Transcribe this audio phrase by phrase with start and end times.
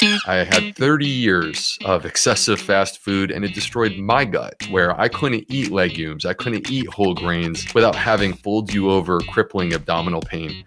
[0.00, 5.08] I had 30 years of excessive fast food and it destroyed my gut, where I
[5.08, 10.20] couldn't eat legumes, I couldn't eat whole grains without having fold you over crippling abdominal
[10.20, 10.64] pain.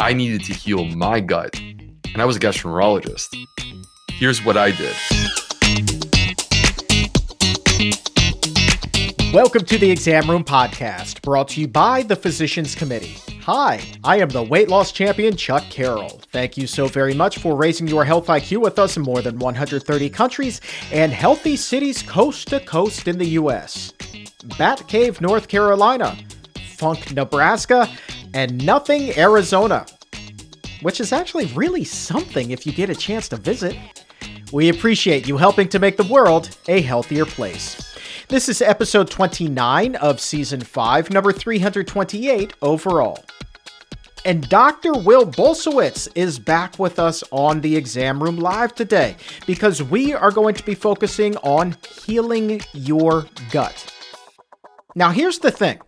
[0.00, 3.28] I needed to heal my gut, and I was a gastroenterologist.
[4.10, 4.96] Here's what I did.
[9.32, 13.18] Welcome to the Exam Room Podcast, brought to you by the Physicians Committee.
[13.46, 16.18] Hi, I am the weight loss champion, Chuck Carroll.
[16.32, 19.38] Thank you so very much for raising your health IQ with us in more than
[19.38, 23.92] 130 countries and healthy cities coast to coast in the U.S.
[24.56, 26.16] Bat Cave, North Carolina,
[26.76, 27.86] Funk, Nebraska,
[28.32, 29.84] and Nothing, Arizona,
[30.80, 33.76] which is actually really something if you get a chance to visit.
[34.54, 37.94] We appreciate you helping to make the world a healthier place.
[38.28, 43.22] This is episode 29 of season 5, number 328 overall.
[44.26, 44.94] And Dr.
[44.94, 49.16] Will Bulsiewicz is back with us on the exam room live today
[49.46, 53.92] because we are going to be focusing on healing your gut.
[54.94, 55.78] Now, here's the thing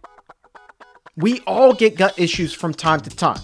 [1.16, 3.40] we all get gut issues from time to time,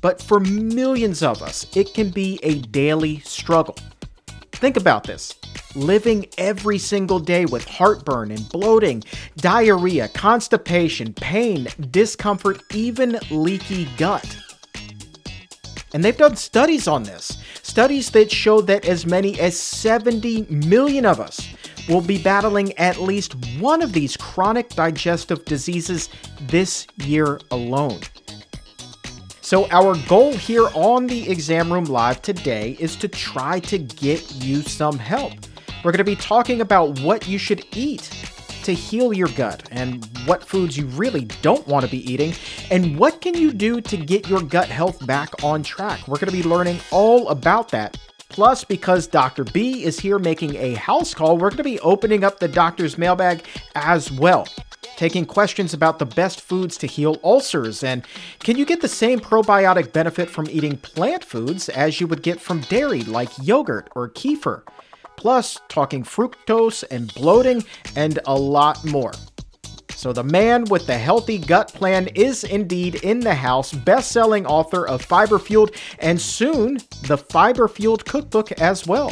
[0.00, 3.76] but for millions of us, it can be a daily struggle.
[4.52, 5.34] Think about this
[5.74, 9.02] living every single day with heartburn and bloating,
[9.36, 14.36] diarrhea, constipation, pain, discomfort, even leaky gut.
[15.94, 17.38] And they've done studies on this.
[17.62, 21.48] Studies that show that as many as 70 million of us
[21.88, 26.08] will be battling at least one of these chronic digestive diseases
[26.42, 28.00] this year alone.
[29.40, 34.32] So, our goal here on the Exam Room Live today is to try to get
[34.36, 35.32] you some help.
[35.84, 38.08] We're going to be talking about what you should eat
[38.62, 42.34] to heal your gut and what foods you really don't want to be eating
[42.70, 46.06] and what can you do to get your gut health back on track.
[46.06, 47.98] We're going to be learning all about that.
[48.28, 49.42] Plus, because Dr.
[49.44, 52.96] B is here making a house call, we're going to be opening up the doctor's
[52.96, 53.44] mailbag
[53.74, 54.46] as well
[54.96, 58.06] taking questions about the best foods to heal ulcers and
[58.40, 62.40] can you get the same probiotic benefit from eating plant foods as you would get
[62.40, 64.62] from dairy like yogurt or kefir
[65.22, 67.62] plus talking fructose and bloating
[67.94, 69.12] and a lot more.
[69.94, 74.44] So, the man with the healthy gut plan is indeed in the house, best selling
[74.46, 79.10] author of Fiber Fueled and soon the Fiber Fueled cookbook as well.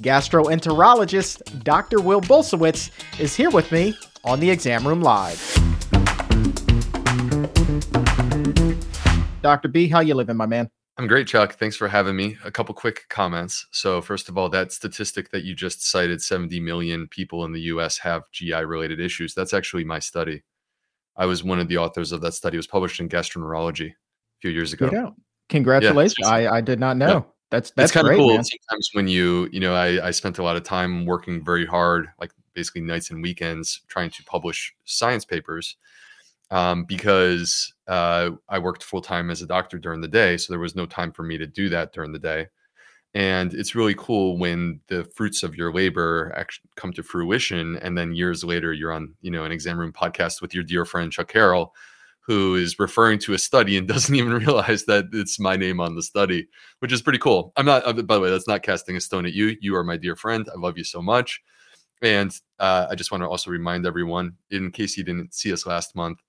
[0.00, 2.00] Gastroenterologist Dr.
[2.00, 5.38] Will Bulsiewicz is here with me on the Exam Room Live.
[9.42, 9.68] Dr.
[9.68, 10.68] B, how you living, my man?
[11.00, 11.54] I'm great, Chuck.
[11.54, 12.36] Thanks for having me.
[12.44, 13.66] A couple quick comments.
[13.70, 17.60] So, first of all, that statistic that you just cited 70 million people in the
[17.72, 19.32] US have GI related issues.
[19.32, 20.42] That's actually my study.
[21.16, 22.56] I was one of the authors of that study.
[22.56, 23.94] It was published in Gastroenterology a
[24.42, 24.90] few years ago.
[25.48, 26.16] Congratulations.
[26.20, 27.08] Yeah, I, I did not know.
[27.08, 27.22] Yeah.
[27.50, 28.34] That's that's kind of cool.
[28.34, 28.44] Man.
[28.44, 32.08] Sometimes when you, you know, I, I spent a lot of time working very hard,
[32.20, 35.76] like basically nights and weekends, trying to publish science papers
[36.50, 40.60] um, because uh, I worked full time as a doctor during the day, so there
[40.60, 42.48] was no time for me to do that during the day.
[43.12, 47.98] And it's really cool when the fruits of your labor actually come to fruition, and
[47.98, 51.10] then years later you're on, you know, an exam room podcast with your dear friend
[51.10, 51.74] Chuck Carroll,
[52.20, 55.96] who is referring to a study and doesn't even realize that it's my name on
[55.96, 56.46] the study,
[56.78, 57.52] which is pretty cool.
[57.56, 59.56] I'm not, uh, by the way, that's not casting a stone at you.
[59.60, 60.48] You are my dear friend.
[60.48, 61.40] I love you so much.
[62.02, 65.66] And uh, I just want to also remind everyone, in case you didn't see us
[65.66, 66.20] last month,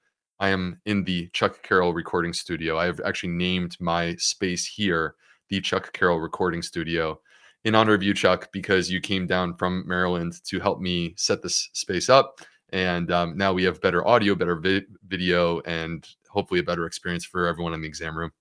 [0.41, 2.75] I am in the Chuck Carroll recording studio.
[2.75, 5.13] I have actually named my space here
[5.49, 7.21] the Chuck Carroll recording studio
[7.63, 11.43] in honor of you, Chuck, because you came down from Maryland to help me set
[11.43, 12.39] this space up.
[12.69, 17.23] And um, now we have better audio, better vi- video, and hopefully a better experience
[17.23, 18.31] for everyone in the exam room.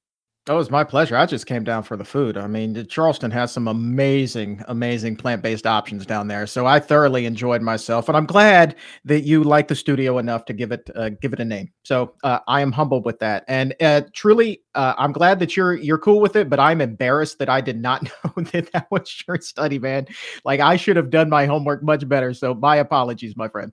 [0.51, 1.17] Oh, it was my pleasure.
[1.17, 2.37] I just came down for the food.
[2.37, 6.45] I mean, Charleston has some amazing, amazing plant based options down there.
[6.45, 8.75] So I thoroughly enjoyed myself, and I'm glad
[9.05, 11.71] that you like the studio enough to give it uh, give it a name.
[11.85, 15.75] So uh, I am humbled with that, and uh, truly, uh, I'm glad that you're
[15.75, 16.51] you're cool with it.
[16.51, 20.09] But I'm embarrassed that I did not know that that was your study, man.
[20.45, 22.35] Like I should have done my homework much better.
[22.35, 23.73] So my apologies, my friend.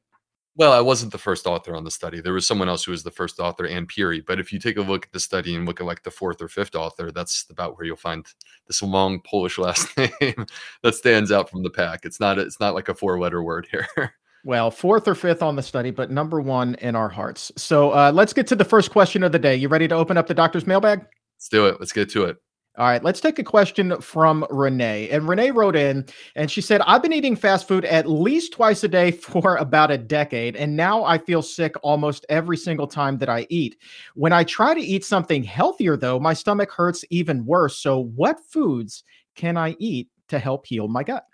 [0.58, 2.20] Well, I wasn't the first author on the study.
[2.20, 4.22] There was someone else who was the first author, Anne Peery.
[4.22, 6.42] But if you take a look at the study and look at like the fourth
[6.42, 8.26] or fifth author, that's about where you'll find
[8.66, 10.48] this long Polish last name
[10.82, 12.06] that stands out from the pack.
[12.06, 13.88] It's not it's not like a four letter word here.
[14.44, 17.52] Well, fourth or fifth on the study, but number one in our hearts.
[17.58, 19.58] So uh, let's get to the first question of the day.
[19.58, 21.00] You ready to open up the doctor's mailbag?
[21.00, 21.82] Let's do it.
[21.82, 22.38] Let's get to it.
[22.78, 25.10] All right, let's take a question from Renee.
[25.10, 28.84] And Renee wrote in and she said, I've been eating fast food at least twice
[28.84, 30.56] a day for about a decade.
[30.56, 33.78] And now I feel sick almost every single time that I eat.
[34.14, 37.78] When I try to eat something healthier, though, my stomach hurts even worse.
[37.78, 39.04] So, what foods
[39.36, 41.26] can I eat to help heal my gut?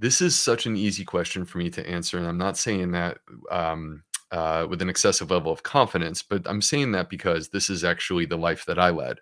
[0.00, 2.18] This is such an easy question for me to answer.
[2.18, 3.18] And I'm not saying that
[3.52, 4.02] um,
[4.32, 8.26] uh, with an excessive level of confidence, but I'm saying that because this is actually
[8.26, 9.20] the life that I led.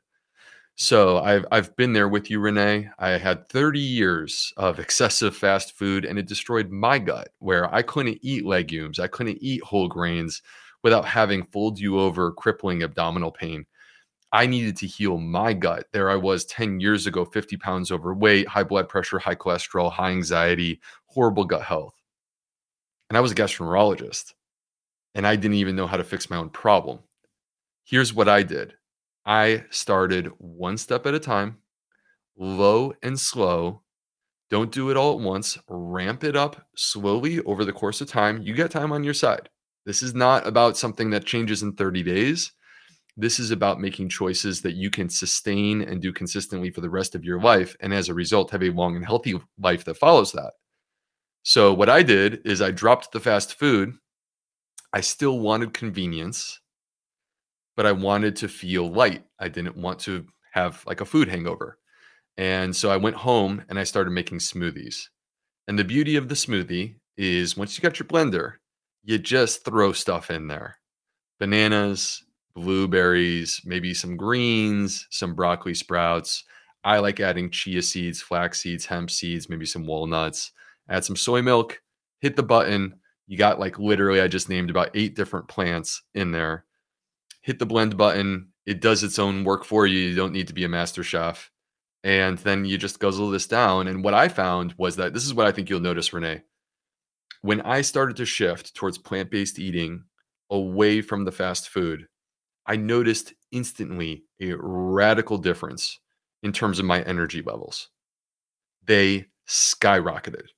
[0.80, 2.88] So I've I've been there with you, Renee.
[3.00, 7.82] I had 30 years of excessive fast food, and it destroyed my gut, where I
[7.82, 10.40] couldn't eat legumes, I couldn't eat whole grains
[10.84, 13.66] without having fold you over, crippling abdominal pain.
[14.32, 15.86] I needed to heal my gut.
[15.92, 20.10] There I was 10 years ago, 50 pounds overweight, high blood pressure, high cholesterol, high
[20.12, 21.94] anxiety, horrible gut health.
[23.10, 24.34] And I was a gastroenterologist
[25.14, 27.00] and I didn't even know how to fix my own problem.
[27.84, 28.74] Here's what I did
[29.28, 31.58] I started one step at a time,
[32.38, 33.82] low and slow.
[34.48, 35.58] Don't do it all at once.
[35.68, 38.40] Ramp it up slowly over the course of time.
[38.40, 39.50] You get time on your side.
[39.84, 42.52] This is not about something that changes in 30 days.
[43.18, 47.14] This is about making choices that you can sustain and do consistently for the rest
[47.14, 47.76] of your life.
[47.80, 50.52] And as a result, have a long and healthy life that follows that.
[51.42, 53.92] So, what I did is I dropped the fast food
[54.94, 56.60] I still wanted convenience,
[57.78, 59.22] but I wanted to feel light.
[59.38, 61.78] I didn't want to have like a food hangover.
[62.36, 65.04] And so I went home and I started making smoothies.
[65.68, 68.54] And the beauty of the smoothie is once you got your blender,
[69.04, 70.76] you just throw stuff in there
[71.38, 72.24] bananas,
[72.56, 76.42] blueberries, maybe some greens, some broccoli sprouts.
[76.82, 80.50] I like adding chia seeds, flax seeds, hemp seeds, maybe some walnuts.
[80.88, 81.80] Add some soy milk,
[82.22, 82.94] hit the button,
[83.28, 86.64] you got like literally, I just named about eight different plants in there.
[87.40, 88.48] Hit the blend button.
[88.66, 89.98] It does its own work for you.
[89.98, 91.50] You don't need to be a master chef.
[92.04, 93.88] And then you just guzzle this down.
[93.88, 96.42] And what I found was that this is what I think you'll notice, Renee.
[97.42, 100.04] When I started to shift towards plant based eating
[100.50, 102.06] away from the fast food,
[102.66, 105.98] I noticed instantly a radical difference
[106.42, 107.88] in terms of my energy levels.
[108.84, 110.48] They skyrocketed.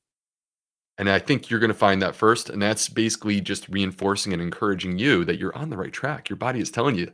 [1.01, 2.51] And I think you're going to find that first.
[2.51, 6.29] And that's basically just reinforcing and encouraging you that you're on the right track.
[6.29, 7.11] Your body is telling you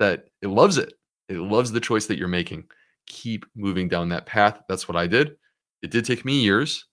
[0.00, 0.94] that it loves it.
[1.28, 2.64] It loves the choice that you're making.
[3.06, 4.62] Keep moving down that path.
[4.68, 5.36] That's what I did.
[5.82, 6.86] It did take me years,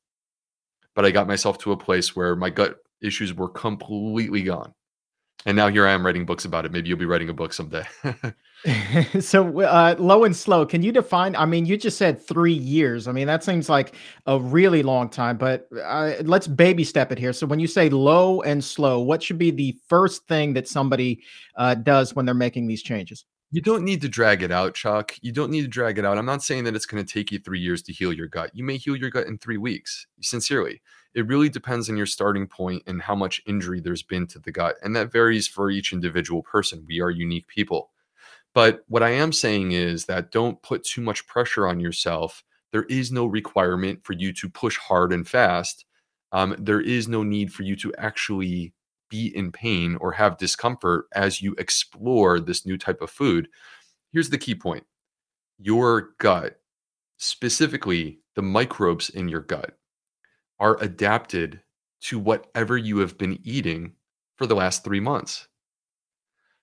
[0.94, 4.72] but I got myself to a place where my gut issues were completely gone.
[5.46, 6.72] And now here I am writing books about it.
[6.72, 7.86] Maybe you'll be writing a book someday.
[9.20, 10.66] so uh, low and slow.
[10.66, 11.36] Can you define?
[11.36, 13.08] I mean, you just said three years.
[13.08, 13.96] I mean, that seems like
[14.26, 15.38] a really long time.
[15.38, 17.32] But uh, let's baby step it here.
[17.32, 21.22] So when you say low and slow, what should be the first thing that somebody
[21.58, 23.26] uh, does when they're making these changes?
[23.52, 25.14] You don't need to drag it out, Chuck.
[25.22, 26.18] You don't need to drag it out.
[26.18, 28.50] I'm not saying that it's going to take you three years to heal your gut.
[28.54, 30.08] You may heal your gut in three weeks.
[30.22, 30.82] Sincerely,
[31.16, 34.52] it really depends on your starting point and how much injury there's been to the
[34.52, 36.86] gut, and that varies for each individual person.
[36.86, 37.92] We are unique people.
[38.54, 42.44] But what I am saying is that don't put too much pressure on yourself.
[42.72, 45.86] There is no requirement for you to push hard and fast.
[46.34, 48.74] Um, there is no need for you to actually
[49.10, 53.48] be in pain or have discomfort as you explore this new type of food.
[54.12, 54.84] Here's the key point
[55.58, 56.60] your gut,
[57.18, 59.78] specifically the microbes in your gut,
[60.60, 61.62] are adapted
[62.02, 63.94] to whatever you have been eating
[64.36, 65.48] for the last three months.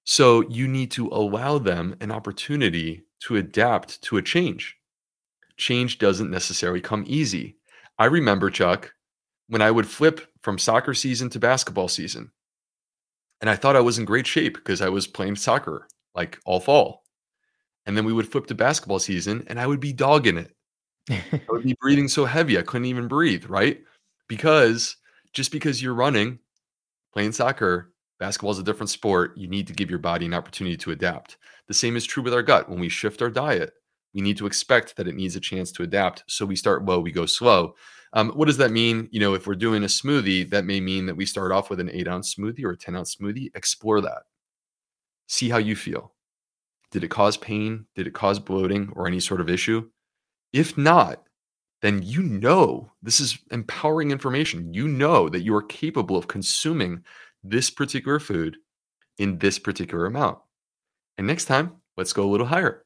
[0.05, 4.77] So you need to allow them an opportunity to adapt to a change.
[5.57, 7.57] Change doesn't necessarily come easy.
[7.99, 8.93] I remember, Chuck,
[9.49, 12.33] when I would flip from soccer season to basketball season.
[13.41, 16.61] And I thought I was in great shape because I was playing soccer like all
[16.61, 17.03] fall.
[17.87, 20.55] And then we would flip to basketball season and I would be dogging it.
[21.11, 23.81] I would be breathing so heavy I couldn't even breathe, right?
[24.29, 24.97] Because
[25.33, 26.39] just because you're running,
[27.13, 29.37] playing soccer, Basketball is a different sport.
[29.37, 31.39] You need to give your body an opportunity to adapt.
[31.67, 32.69] The same is true with our gut.
[32.69, 33.73] When we shift our diet,
[34.15, 36.23] we need to expect that it needs a chance to adapt.
[36.29, 37.75] So we start low, we go slow.
[38.13, 39.09] Um, what does that mean?
[39.11, 41.81] You know, if we're doing a smoothie, that may mean that we start off with
[41.81, 43.51] an eight ounce smoothie or a 10 ounce smoothie.
[43.55, 44.23] Explore that.
[45.29, 46.13] See how you feel.
[46.91, 47.87] Did it cause pain?
[47.95, 49.89] Did it cause bloating or any sort of issue?
[50.53, 51.23] If not,
[51.81, 54.73] then you know this is empowering information.
[54.73, 57.05] You know that you are capable of consuming
[57.43, 58.57] this particular food
[59.19, 60.39] in this particular amount.
[61.19, 62.85] And next time, let's go a little higher.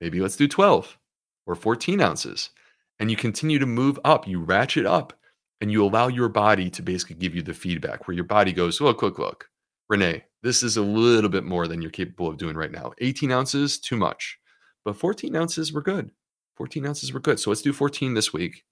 [0.00, 0.98] Maybe let's do 12
[1.46, 2.50] or 14 ounces.
[2.98, 5.12] And you continue to move up, you ratchet up,
[5.60, 8.80] and you allow your body to basically give you the feedback where your body goes,
[8.80, 9.48] look, look, look,
[9.88, 12.92] Renee, this is a little bit more than you're capable of doing right now.
[13.00, 14.38] 18 ounces, too much.
[14.84, 16.10] But 14 ounces, we're good.
[16.56, 17.38] 14 ounces, we're good.
[17.38, 18.64] So let's do 14 this week.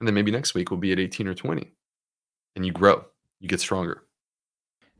[0.00, 1.72] And then maybe next week we'll be at 18 or 20.
[2.56, 3.04] And you grow,
[3.40, 4.02] you get stronger.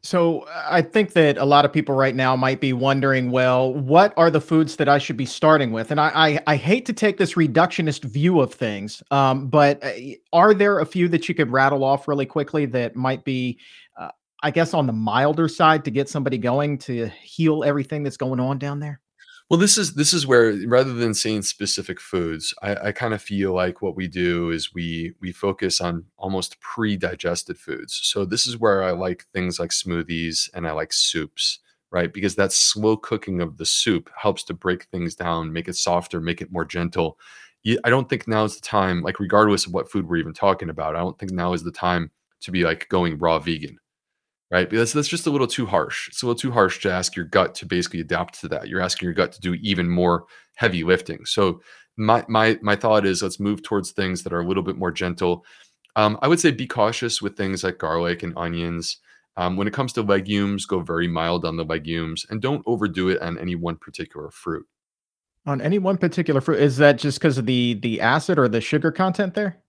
[0.04, 4.12] So I think that a lot of people right now might be wondering, well, what
[4.16, 5.92] are the foods that I should be starting with?
[5.92, 9.92] And I I, I hate to take this reductionist view of things, um, but uh,
[10.32, 13.60] are there a few that you could rattle off really quickly that might be,
[13.96, 14.10] uh,
[14.42, 18.40] I guess, on the milder side to get somebody going to heal everything that's going
[18.40, 19.01] on down there?
[19.52, 23.20] Well, this is this is where rather than saying specific foods, I, I kind of
[23.20, 28.00] feel like what we do is we we focus on almost pre-digested foods.
[28.02, 31.58] So this is where I like things like smoothies and I like soups,
[31.90, 32.10] right?
[32.10, 36.18] Because that slow cooking of the soup helps to break things down, make it softer,
[36.18, 37.18] make it more gentle.
[37.84, 40.70] I don't think now is the time, like regardless of what food we're even talking
[40.70, 43.78] about, I don't think now is the time to be like going raw vegan
[44.52, 44.68] right?
[44.68, 46.08] Because that's just a little too harsh.
[46.08, 48.68] It's a little too harsh to ask your gut to basically adapt to that.
[48.68, 51.24] You're asking your gut to do even more heavy lifting.
[51.24, 51.62] So
[51.96, 54.92] my my my thought is let's move towards things that are a little bit more
[54.92, 55.44] gentle.
[55.96, 58.98] Um, I would say be cautious with things like garlic and onions.
[59.38, 63.08] Um, when it comes to legumes, go very mild on the legumes and don't overdo
[63.08, 64.66] it on any one particular fruit.
[65.46, 68.60] On any one particular fruit, is that just because of the the acid or the
[68.60, 69.61] sugar content there?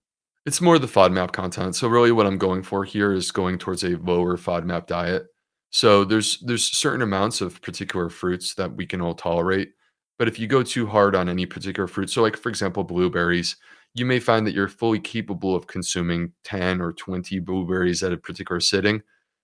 [0.46, 1.74] It's more the FODMAP content.
[1.74, 5.26] So really what I'm going for here is going towards a lower FODMAP diet.
[5.70, 9.70] So there's there's certain amounts of particular fruits that we can all tolerate.
[10.18, 13.56] But if you go too hard on any particular fruit, so like for example, blueberries,
[13.94, 18.16] you may find that you're fully capable of consuming 10 or 20 blueberries at a
[18.16, 19.02] particular sitting,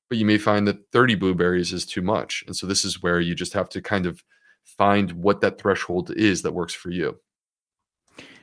[0.09, 2.45] but you may find that 30 blueberries is too much.
[2.47, 4.23] And so this is where you just have to kind of
[4.64, 7.19] find what that threshold is that works for you.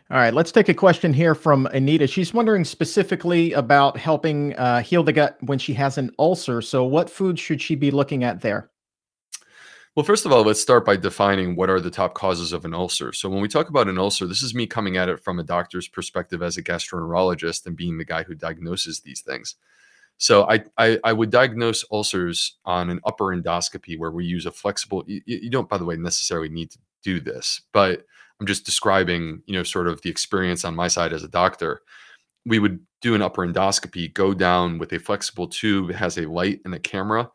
[0.09, 2.07] All right, let's take a question here from Anita.
[2.07, 6.61] She's wondering specifically about helping uh, heal the gut when she has an ulcer.
[6.61, 8.71] So, what foods should she be looking at there?
[9.97, 12.73] Well, first of all, let's start by defining what are the top causes of an
[12.73, 13.11] ulcer.
[13.11, 15.43] So, when we talk about an ulcer, this is me coming at it from a
[15.43, 19.55] doctor's perspective as a gastroenterologist and being the guy who diagnoses these things.
[20.19, 24.51] So, I, I, I would diagnose ulcers on an upper endoscopy where we use a
[24.51, 28.05] flexible, you, you don't, by the way, necessarily need to do this, but
[28.39, 31.81] I'm just describing, you know, sort of the experience on my side as a doctor.
[32.45, 36.29] We would do an upper endoscopy, go down with a flexible tube, it has a
[36.29, 37.29] light and a camera,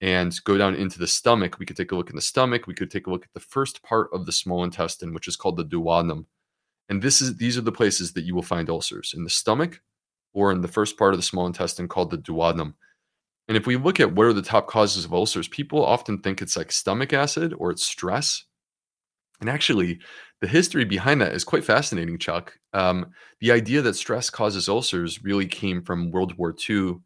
[0.00, 1.58] and go down into the stomach.
[1.58, 2.66] We could take a look in the stomach.
[2.66, 5.36] We could take a look at the first part of the small intestine, which is
[5.36, 6.26] called the duodenum.
[6.88, 9.80] And this is these are the places that you will find ulcers in the stomach
[10.32, 12.74] or in the first part of the small intestine called the duodenum.
[13.48, 16.40] And if we look at what are the top causes of ulcers, people often think
[16.40, 18.44] it's like stomach acid or it's stress.
[19.40, 20.00] And actually,
[20.40, 22.58] the history behind that is quite fascinating, Chuck.
[22.72, 26.96] Um, the idea that stress causes ulcers really came from World War II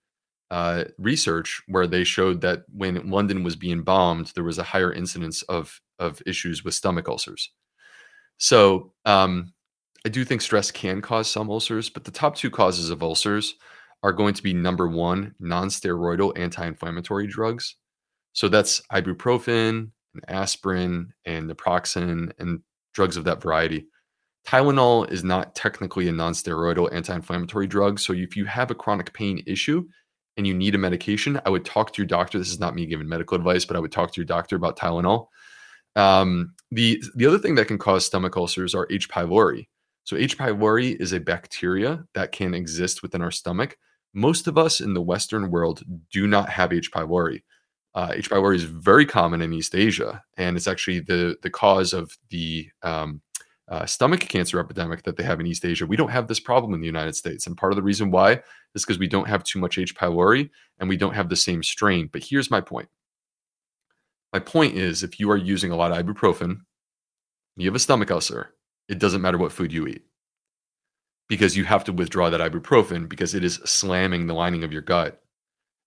[0.51, 4.93] uh, research, where they showed that when London was being bombed, there was a higher
[4.93, 7.51] incidence of of issues with stomach ulcers.
[8.37, 9.55] So um,
[10.05, 13.55] I do think stress can cause some ulcers, but the top two causes of ulcers
[14.03, 17.77] are going to be number one, non-steroidal anti-inflammatory drugs.
[18.33, 22.61] So that's ibuprofen, and aspirin, and naproxen, and
[22.93, 23.87] drugs of that variety.
[24.47, 28.01] Tylenol is not technically a non-steroidal anti-inflammatory drug.
[28.01, 29.87] So if you have a chronic pain issue
[30.37, 32.39] and you need a medication, I would talk to your doctor.
[32.39, 34.77] This is not me giving medical advice, but I would talk to your doctor about
[34.77, 35.29] Tylenol.
[35.95, 39.09] Um, the the other thing that can cause stomach ulcers are H.
[39.09, 39.69] pylori.
[40.05, 40.39] So H.
[40.39, 43.77] pylori is a bacteria that can exist within our stomach.
[44.15, 46.91] Most of us in the Western world do not have H.
[46.91, 47.43] pylori.
[47.95, 48.31] Uh, H.
[48.31, 52.69] pylori is very common in East Asia, and it's actually the the cause of the
[52.83, 53.21] um,
[53.69, 55.87] uh, stomach cancer epidemic that they have in East Asia.
[55.87, 58.43] We don't have this problem in the United States, and part of the reason why
[58.75, 59.95] is because we don't have too much H.
[59.95, 62.09] pylori and we don't have the same strain.
[62.11, 62.89] But here's my point.
[64.33, 66.61] My point is, if you are using a lot of ibuprofen,
[67.57, 68.55] you have a stomach ulcer.
[68.89, 70.03] It doesn't matter what food you eat
[71.29, 74.83] because you have to withdraw that ibuprofen because it is slamming the lining of your
[74.83, 75.23] gut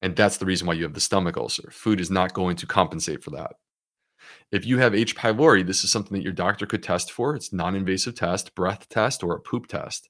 [0.01, 1.69] and that's the reason why you have the stomach ulcer.
[1.71, 3.53] Food is not going to compensate for that.
[4.51, 5.15] If you have H.
[5.15, 7.35] pylori, this is something that your doctor could test for.
[7.35, 10.09] It's non-invasive test, breath test, or a poop test.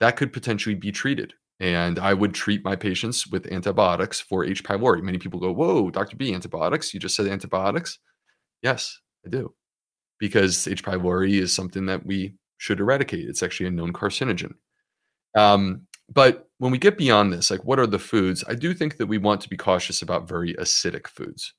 [0.00, 1.34] That could potentially be treated.
[1.60, 4.64] And I would treat my patients with antibiotics for H.
[4.64, 5.02] pylori.
[5.02, 6.16] Many people go, Whoa, Dr.
[6.16, 6.92] B, antibiotics?
[6.92, 7.98] You just said antibiotics?
[8.62, 9.54] Yes, I do.
[10.18, 10.82] Because H.
[10.82, 13.28] pylori is something that we should eradicate.
[13.28, 14.54] It's actually a known carcinogen.
[15.36, 18.44] Um, but when we get beyond this, like what are the foods?
[18.46, 21.54] I do think that we want to be cautious about very acidic foods.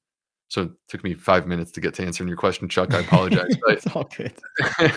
[0.50, 2.94] So it took me five minutes to get to answering your question, Chuck.
[2.94, 3.56] I apologize.
[3.66, 4.34] But, it's all good.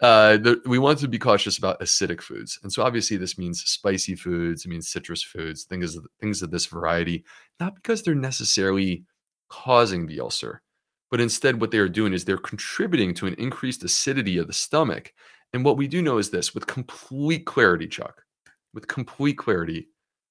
[0.00, 3.64] uh, the, we want to be cautious about acidic foods, and so obviously this means
[3.64, 4.64] spicy foods.
[4.64, 7.24] It means citrus foods, things of, things of this variety.
[7.58, 9.04] Not because they're necessarily
[9.48, 10.62] causing the ulcer,
[11.10, 14.52] but instead what they are doing is they're contributing to an increased acidity of the
[14.52, 15.12] stomach.
[15.52, 18.22] And what we do know is this, with complete clarity, Chuck
[18.74, 19.88] with complete clarity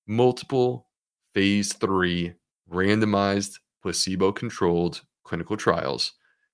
[0.07, 0.87] multiple
[1.33, 2.33] phase three
[2.69, 6.13] randomized, placebo controlled clinical trials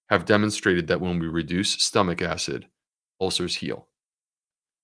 [0.09, 2.67] have demonstrated that when we reduce stomach acid,
[3.19, 3.87] ulcers heal.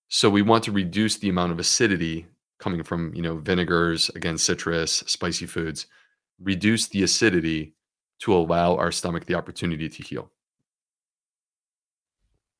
[0.09, 2.27] So we want to reduce the amount of acidity
[2.59, 5.87] coming from, you know, vinegars, again, citrus, spicy foods,
[6.39, 7.75] reduce the acidity
[8.19, 10.31] to allow our stomach the opportunity to heal.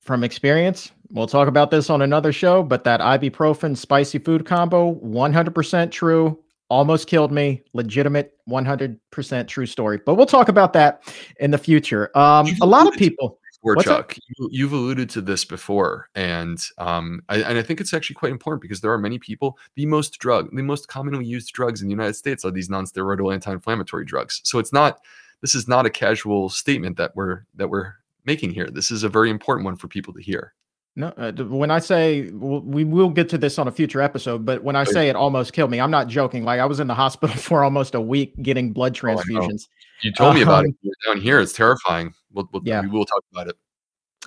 [0.03, 4.95] From experience, we'll talk about this on another show, but that ibuprofen spicy food combo,
[4.95, 6.37] 100% true
[6.69, 7.61] almost killed me.
[7.73, 9.99] Legitimate, 100% true story.
[10.05, 11.03] But we'll talk about that
[11.39, 12.15] in the future.
[12.17, 13.39] Um, a lot of people.
[13.61, 14.17] Before, Chuck,
[14.51, 18.33] you, have alluded to this before, and um, I, and I think it's actually quite
[18.33, 19.57] important because there are many people.
[19.75, 23.33] The most drug, the most commonly used drugs in the United States are these non-steroidal
[23.33, 24.41] anti-inflammatory drugs.
[24.43, 24.99] So it's not.
[25.39, 27.93] This is not a casual statement that we're that we're
[28.25, 28.69] making here.
[28.69, 30.53] This is a very important one for people to hear.
[30.95, 34.63] No, uh, when I say we will get to this on a future episode, but
[34.63, 36.43] when I say it almost killed me, I'm not joking.
[36.43, 39.63] Like I was in the hospital for almost a week getting blood oh, transfusions.
[39.65, 41.39] Oh, you told me about um, it down here.
[41.39, 42.13] It's terrifying.
[42.31, 42.81] We'll, we'll, yeah.
[42.81, 43.55] we will talk about it.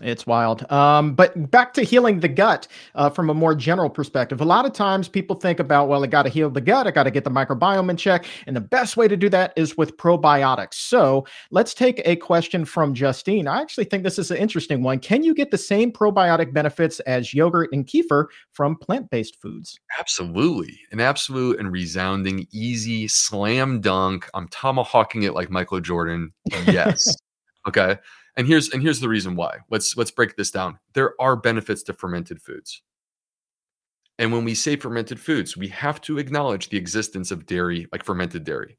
[0.03, 0.71] It's wild.
[0.71, 4.41] Um, but back to healing the gut uh, from a more general perspective.
[4.41, 6.87] A lot of times people think about, well, I got to heal the gut.
[6.87, 8.27] I got to get the microbiome in check.
[8.47, 10.75] And the best way to do that is with probiotics.
[10.75, 13.49] So let's take a question from Justine.
[13.49, 14.99] I actually think this is an interesting one.
[14.99, 19.79] Can you get the same probiotic benefits as yogurt and kefir from plant based foods?
[19.99, 20.79] Absolutely.
[20.93, 24.29] An absolute and resounding, easy slam dunk.
[24.35, 26.33] I'm tomahawking it like Michael Jordan.
[26.67, 27.03] Yes.
[27.69, 27.97] okay.
[28.37, 29.59] And here's and here's the reason why.
[29.71, 30.79] Let's let's break this down.
[30.93, 32.83] There are benefits to fermented foods.
[34.19, 38.05] And when we say fermented foods, we have to acknowledge the existence of dairy, like
[38.05, 38.79] fermented dairy.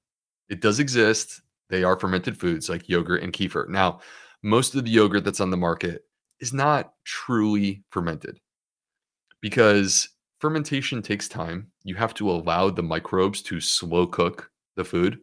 [0.50, 1.42] It does exist.
[1.70, 3.68] They are fermented foods like yogurt and kefir.
[3.70, 4.00] Now,
[4.42, 6.04] most of the yogurt that's on the market
[6.40, 8.40] is not truly fermented
[9.42, 10.10] because
[10.40, 11.72] fermentation takes time.
[11.84, 15.20] You have to allow the microbes to slow cook the food.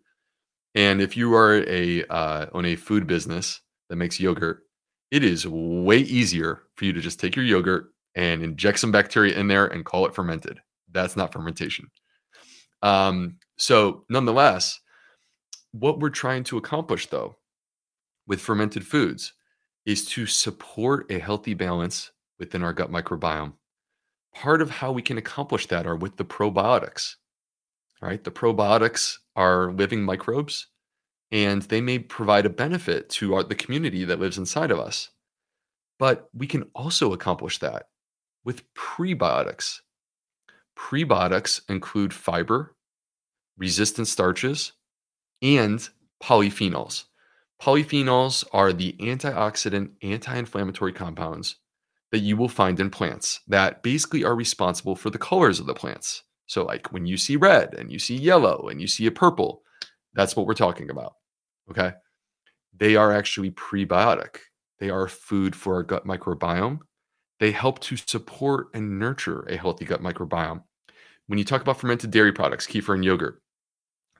[0.74, 3.60] And if you are a uh, on a food business,
[3.94, 4.64] that makes yogurt,
[5.12, 9.38] it is way easier for you to just take your yogurt and inject some bacteria
[9.38, 10.58] in there and call it fermented.
[10.90, 11.88] That's not fermentation.
[12.82, 14.80] Um, so, nonetheless,
[15.70, 17.36] what we're trying to accomplish though
[18.26, 19.32] with fermented foods
[19.86, 23.52] is to support a healthy balance within our gut microbiome.
[24.34, 27.14] Part of how we can accomplish that are with the probiotics.
[28.02, 28.24] Right?
[28.24, 30.66] The probiotics are living microbes
[31.30, 35.10] and they may provide a benefit to our, the community that lives inside of us.
[35.98, 37.88] But we can also accomplish that
[38.44, 39.80] with prebiotics.
[40.76, 42.74] Prebiotics include fiber,
[43.56, 44.72] resistant starches,
[45.40, 45.88] and
[46.22, 47.04] polyphenols.
[47.60, 51.56] Polyphenols are the antioxidant, anti inflammatory compounds
[52.14, 55.74] that you will find in plants that basically are responsible for the colors of the
[55.74, 56.22] plants.
[56.46, 59.63] So, like when you see red and you see yellow and you see a purple,
[60.14, 61.14] that's what we're talking about.
[61.70, 61.92] Okay.
[62.76, 64.38] They are actually prebiotic.
[64.78, 66.80] They are food for our gut microbiome.
[67.40, 70.62] They help to support and nurture a healthy gut microbiome.
[71.26, 73.42] When you talk about fermented dairy products, kefir and yogurt,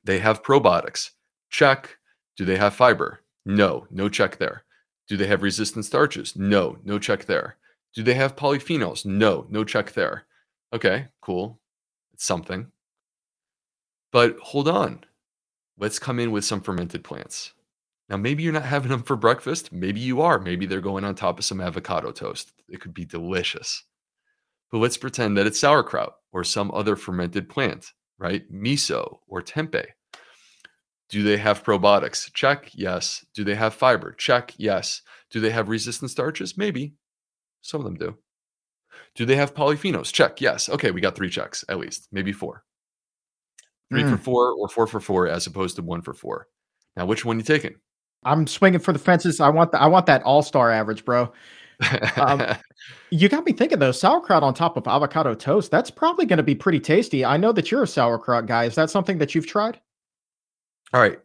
[0.05, 1.11] they have probiotics.
[1.51, 1.97] Check.
[2.37, 3.21] Do they have fiber?
[3.47, 4.65] No, no check there.
[5.09, 6.35] Do they have resistant starches?
[6.35, 7.57] No, no check there.
[7.95, 9.05] Do they have polyphenols?
[9.07, 10.25] No, no check there.
[10.73, 11.61] Okay, cool.
[12.13, 12.73] It's something.
[14.11, 15.05] But hold on
[15.79, 17.53] let's come in with some fermented plants.
[18.09, 19.73] Now, maybe you're not having them for breakfast.
[19.73, 20.39] Maybe you are.
[20.39, 22.53] Maybe they're going on top of some avocado toast.
[22.69, 23.85] It could be delicious.
[24.71, 28.51] But let's pretend that it's sauerkraut or some other fermented plant, right?
[28.53, 29.87] Miso or tempeh.
[31.11, 32.33] Do they have probiotics?
[32.33, 32.71] Check.
[32.75, 33.25] Yes.
[33.35, 34.13] Do they have fiber?
[34.13, 34.53] Check.
[34.57, 35.03] Yes.
[35.31, 36.57] Do they have resistant starches?
[36.57, 36.95] Maybe.
[37.61, 38.19] Some of them do.
[39.15, 40.13] Do they have polyphenols?
[40.13, 40.41] Check.
[40.41, 40.69] Yes.
[40.69, 42.65] Okay, we got three checks at least, maybe four
[43.91, 44.11] three mm.
[44.11, 46.49] for four or four for four as opposed to one for four.
[46.97, 47.75] Now, which one you taking?
[48.25, 49.41] I'm swinging for the fences.
[49.41, 51.33] I want the, I want that all star average, bro.
[52.17, 52.43] um,
[53.11, 55.71] you got me thinking though, sauerkraut on top of avocado toast.
[55.71, 57.25] That's probably going to be pretty tasty.
[57.25, 58.65] I know that you're a sauerkraut guy.
[58.65, 59.81] Is that something that you've tried?
[60.93, 61.19] All right.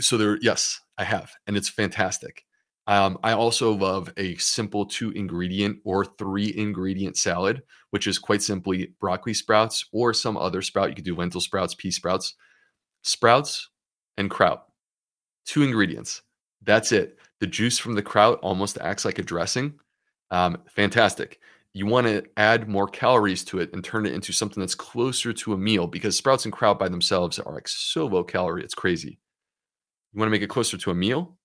[0.00, 2.44] So there, yes, I have, and it's fantastic.
[2.88, 8.42] Um, I also love a simple two ingredient or three ingredient salad, which is quite
[8.42, 10.88] simply broccoli sprouts or some other sprout.
[10.88, 12.34] You could do lentil sprouts, pea sprouts,
[13.02, 13.68] sprouts,
[14.16, 14.64] and kraut.
[15.44, 16.22] Two ingredients.
[16.62, 17.18] That's it.
[17.40, 19.74] The juice from the kraut almost acts like a dressing.
[20.30, 21.40] Um, fantastic.
[21.74, 25.34] You want to add more calories to it and turn it into something that's closer
[25.34, 28.64] to a meal because sprouts and kraut by themselves are like so low calorie.
[28.64, 29.18] It's crazy.
[30.14, 31.36] You want to make it closer to a meal?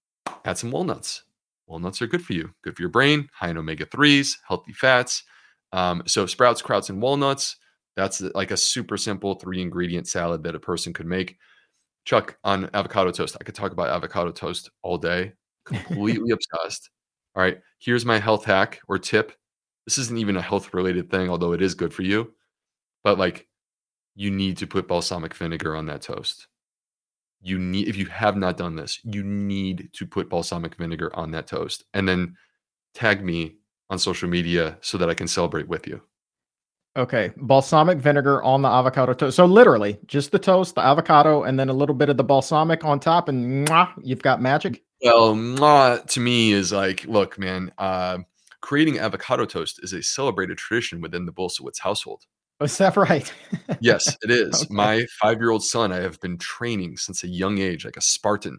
[0.45, 1.23] Add some walnuts
[1.67, 5.23] walnuts are good for you, good for your brain, high in omega 3s, healthy fats.
[5.71, 7.58] Um, so, sprouts, krauts, and walnuts,
[7.95, 11.38] that's like a super simple three ingredient salad that a person could make.
[12.06, 15.34] Chuck, on avocado toast, I could talk about avocado toast all day.
[15.65, 16.89] Completely obsessed.
[17.36, 19.32] All right, here's my health hack or tip.
[19.86, 22.34] This isn't even a health related thing, although it is good for you.
[23.04, 23.47] But like,
[24.15, 26.47] you need to put balsamic vinegar on that toast.
[27.43, 31.32] You need, if you have not done this, you need to put balsamic vinegar on
[31.32, 32.38] that toast and then
[32.93, 33.58] tag me
[33.89, 36.01] on social media so that I can celebrate with you.
[36.95, 39.36] Okay, balsamic vinegar on the avocado toast.
[39.36, 42.86] So literally, just the toast, the avocado, and then a little bit of the balsamic
[42.86, 44.84] on top, and mwah, you've got magic.
[45.01, 48.19] Well, mwah, to me is like, look, man, uh,
[48.62, 52.23] creating avocado toast is a celebrated tradition within the Bulsiewicz household.
[52.63, 53.34] Oh, is that right?
[53.82, 54.63] yes, it is.
[54.63, 54.73] Okay.
[54.73, 58.58] My five-year-old son, I have been training since a young age, like a Spartan.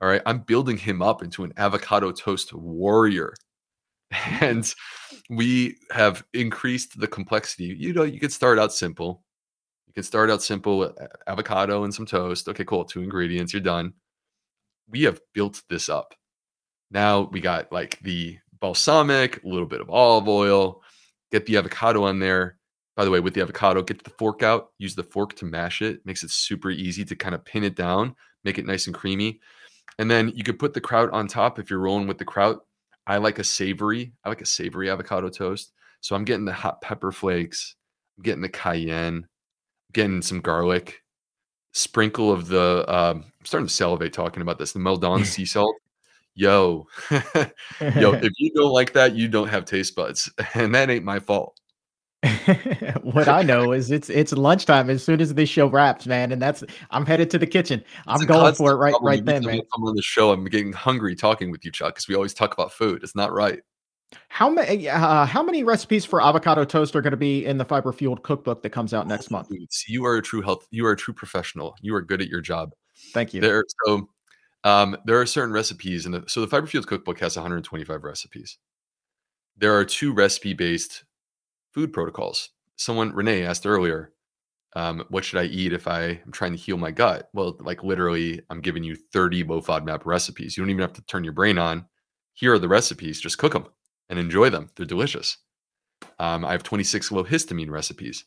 [0.00, 3.34] All right, I'm building him up into an avocado toast warrior.
[4.40, 4.74] and
[5.28, 7.76] we have increased the complexity.
[7.78, 9.22] You know, you could start out simple.
[9.86, 10.92] You can start out simple with
[11.26, 12.48] avocado and some toast.
[12.48, 12.86] Okay, cool.
[12.86, 13.92] Two ingredients, you're done.
[14.88, 16.14] We have built this up.
[16.90, 20.80] Now we got like the balsamic, a little bit of olive oil,
[21.30, 22.56] get the avocado on there.
[22.96, 25.80] By the way, with the avocado, get the fork out, use the fork to mash
[25.80, 26.04] it.
[26.04, 29.40] Makes it super easy to kind of pin it down, make it nice and creamy.
[29.98, 32.60] And then you could put the kraut on top if you're rolling with the kraut.
[33.06, 34.12] I like a savory.
[34.24, 35.72] I like a savory avocado toast.
[36.00, 37.76] So I'm getting the hot pepper flakes.
[38.16, 39.16] I'm getting the cayenne.
[39.16, 41.02] I'm getting some garlic.
[41.72, 42.84] Sprinkle of the.
[42.88, 44.72] Um, I'm starting to salivate talking about this.
[44.72, 45.76] The Maldon sea salt.
[46.34, 47.20] Yo, yo,
[47.80, 51.59] if you don't like that, you don't have taste buds, and that ain't my fault.
[53.02, 56.42] what I know is it's it's lunchtime as soon as this show wraps, man, and
[56.42, 57.82] that's I'm headed to the kitchen.
[58.06, 59.62] I'm going for it right right then, man.
[59.74, 60.30] I'm on the show.
[60.30, 63.02] I'm getting hungry talking with you, Chuck, because we always talk about food.
[63.02, 63.60] It's not right.
[64.28, 67.64] How many uh, how many recipes for avocado toast are going to be in the
[67.64, 69.48] fiber fueled cookbook that comes out next month?
[69.88, 70.66] You are a true health.
[70.70, 71.74] You are a true professional.
[71.80, 72.74] You are good at your job.
[73.14, 73.40] Thank you.
[73.40, 74.10] There, so
[74.64, 78.58] um, there are certain recipes, and so the fiber fueled cookbook has 125 recipes.
[79.56, 81.04] There are two recipe based
[81.72, 82.50] food protocols.
[82.76, 84.12] Someone, Renee asked earlier,
[84.76, 87.28] um, what should I eat if I am trying to heal my gut?
[87.32, 90.56] Well, like literally, I'm giving you 30 low FODMAP recipes.
[90.56, 91.86] You don't even have to turn your brain on.
[92.34, 93.20] Here are the recipes.
[93.20, 93.66] Just cook them
[94.08, 94.70] and enjoy them.
[94.76, 95.38] They're delicious.
[96.18, 98.24] Um, I have 26 low histamine recipes.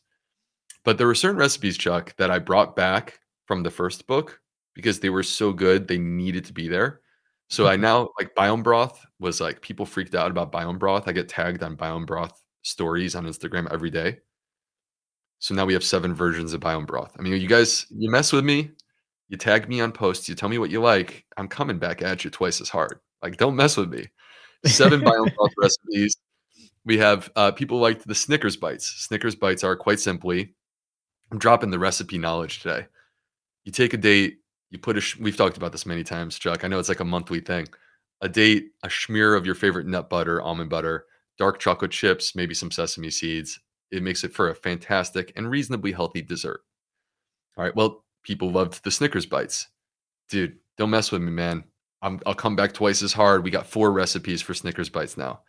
[0.84, 4.40] But there were certain recipes, Chuck, that I brought back from the first book
[4.74, 7.00] because they were so good, they needed to be there.
[7.48, 7.82] So I mm-hmm.
[7.82, 11.08] now like biome broth was like people freaked out about biome broth.
[11.08, 14.18] I get tagged on biome broth stories on Instagram every day.
[15.38, 17.14] So now we have seven versions of biome broth.
[17.18, 18.70] I mean, you guys, you mess with me,
[19.28, 22.24] you tag me on posts, you tell me what you like, I'm coming back at
[22.24, 22.98] you twice as hard.
[23.22, 24.08] Like, don't mess with me.
[24.64, 26.16] Seven biome broth recipes.
[26.86, 28.86] We have uh, people like the Snickers bites.
[28.86, 30.54] Snickers bites are quite simply,
[31.30, 32.86] I'm dropping the recipe knowledge today.
[33.64, 34.38] You take a date,
[34.70, 36.64] you put a, sh- we've talked about this many times, Chuck.
[36.64, 37.66] I know it's like a monthly thing.
[38.20, 41.06] A date, a smear of your favorite nut butter, almond butter,
[41.38, 43.60] dark chocolate chips, maybe some sesame seeds.
[43.90, 46.60] It makes it for a fantastic and reasonably healthy dessert.
[47.56, 47.74] All right.
[47.74, 49.68] Well, people loved the Snickers bites.
[50.28, 51.64] Dude, don't mess with me, man.
[52.02, 53.44] i will come back twice as hard.
[53.44, 55.40] We got four recipes for Snickers bites now.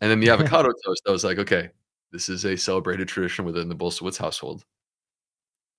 [0.00, 1.70] And then the avocado toast, I was like, okay,
[2.12, 4.64] this is a celebrated tradition within the Bulsiewicz household.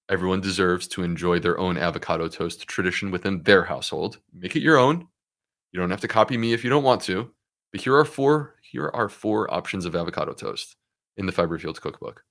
[0.10, 4.20] Everyone deserves to enjoy their own avocado toast tradition within their household.
[4.34, 5.08] Make it your own.
[5.72, 7.30] You don't have to copy me if you don't want to.
[7.72, 10.75] But here are four here are four options of avocado toast
[11.15, 12.23] in the Fiber Fueled cookbook.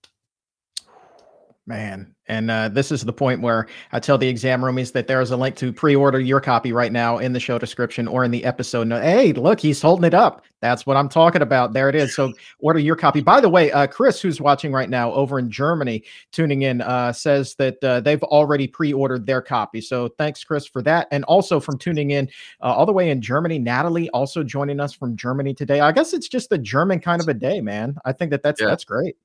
[1.69, 5.21] Man, and uh, this is the point where I tell the exam roomies that there
[5.21, 8.31] is a link to pre-order your copy right now in the show description or in
[8.31, 9.03] the episode note.
[9.03, 10.45] Hey, look, he's holding it up.
[10.61, 11.73] That's what I'm talking about.
[11.73, 12.15] There it is.
[12.15, 13.21] So order your copy.
[13.21, 17.13] By the way, uh, Chris, who's watching right now over in Germany, tuning in, uh,
[17.13, 19.81] says that uh, they've already pre-ordered their copy.
[19.81, 22.29] So thanks, Chris, for that, and also from tuning in
[22.63, 23.59] uh, all the way in Germany.
[23.59, 25.81] Natalie also joining us from Germany today.
[25.81, 27.97] I guess it's just the German kind of a day, man.
[28.05, 28.69] I think that that's yeah.
[28.69, 29.17] that's great.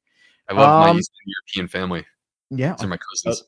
[0.49, 2.05] I love um, my Eastern European family.
[2.51, 2.73] Yeah.
[2.73, 3.43] These are my cousins.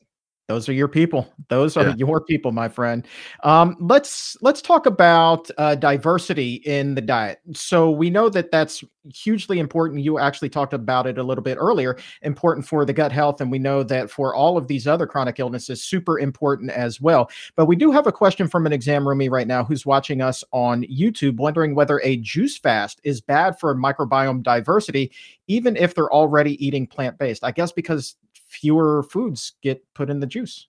[0.46, 1.32] Those are your people.
[1.48, 1.94] Those are yeah.
[1.96, 3.06] your people, my friend.
[3.44, 7.40] Um, let's let's talk about uh, diversity in the diet.
[7.54, 10.02] So we know that that's hugely important.
[10.02, 11.96] You actually talked about it a little bit earlier.
[12.20, 15.40] Important for the gut health, and we know that for all of these other chronic
[15.40, 17.30] illnesses, super important as well.
[17.56, 20.44] But we do have a question from an exam roomie right now who's watching us
[20.52, 25.10] on YouTube, wondering whether a juice fast is bad for microbiome diversity,
[25.46, 27.44] even if they're already eating plant based.
[27.44, 28.16] I guess because
[28.54, 30.68] fewer foods get put in the juice.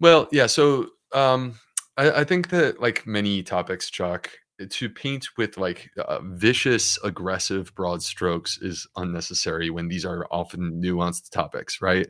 [0.00, 0.46] Well, yeah.
[0.46, 1.58] So um,
[1.96, 4.30] I, I think that like many topics, Chuck,
[4.70, 10.80] to paint with like uh, vicious, aggressive, broad strokes is unnecessary when these are often
[10.82, 12.08] nuanced topics, right?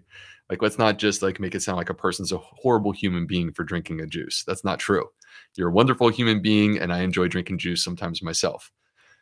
[0.49, 3.53] Like, let's not just like make it sound like a person's a horrible human being
[3.53, 4.45] for drinking a juice.
[4.47, 5.09] That's not true.
[5.57, 8.71] You're a wonderful human being, and I enjoy drinking juice sometimes myself.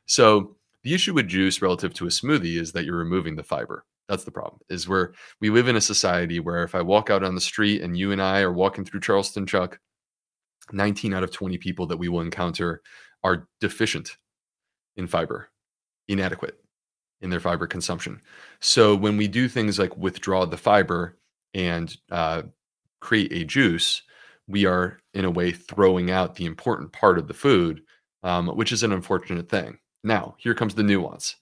[0.06, 3.86] So, the issue with juice relative to a smoothie is that you're removing the fiber.
[4.08, 4.60] That's the problem.
[4.68, 7.82] Is where we live in a society where if I walk out on the street
[7.82, 9.78] and you and I are walking through Charleston, Chuck,
[10.72, 12.82] 19 out of 20 people that we will encounter
[13.22, 14.16] are deficient
[14.96, 15.50] in fiber,
[16.08, 16.58] inadequate
[17.20, 18.20] in their fiber consumption.
[18.60, 21.18] So when we do things like withdraw the fiber
[21.54, 22.42] and uh,
[23.00, 24.02] create a juice,
[24.46, 27.82] we are in a way throwing out the important part of the food,
[28.22, 29.78] um, which is an unfortunate thing.
[30.02, 31.36] Now, here comes the nuance.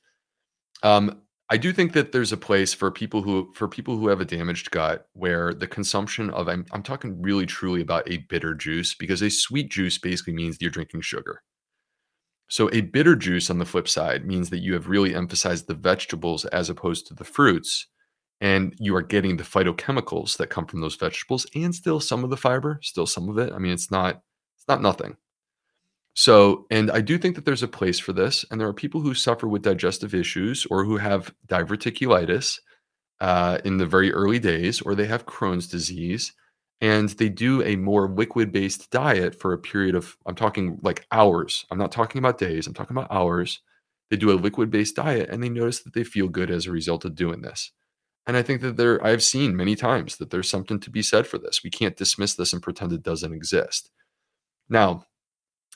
[0.84, 4.22] Um, I do think that there's a place for people who for people who have
[4.22, 8.54] a damaged gut where the consumption of I'm, I'm talking really truly about a bitter
[8.54, 11.42] juice because a sweet juice basically means you're drinking sugar.
[12.48, 15.74] So a bitter juice on the flip side means that you have really emphasized the
[15.74, 17.86] vegetables as opposed to the fruits
[18.40, 22.30] and you are getting the phytochemicals that come from those vegetables and still some of
[22.30, 23.52] the fiber, still some of it.
[23.52, 24.22] I mean it's not
[24.56, 25.18] it's not nothing.
[26.14, 29.00] So, and I do think that there's a place for this and there are people
[29.00, 32.58] who suffer with digestive issues or who have diverticulitis
[33.20, 36.32] uh, in the very early days or they have Crohn's disease
[36.82, 41.06] and they do a more liquid based diet for a period of i'm talking like
[41.12, 41.64] hours.
[41.70, 43.60] I'm not talking about days i'm talking about hours.
[44.10, 46.72] They do a liquid based diet and they notice that they feel good as a
[46.72, 47.72] result of doing this.
[48.26, 51.26] And i think that there i've seen many times that there's something to be said
[51.26, 51.62] for this.
[51.64, 53.90] We can't dismiss this and pretend it doesn't exist.
[54.68, 55.06] Now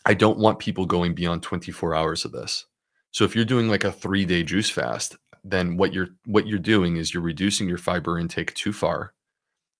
[0.06, 2.66] i don't want people going beyond 24 hours of this.
[3.10, 6.58] So if you're doing like a 3 day juice fast then what you're what you're
[6.58, 9.12] doing is you're reducing your fiber intake too far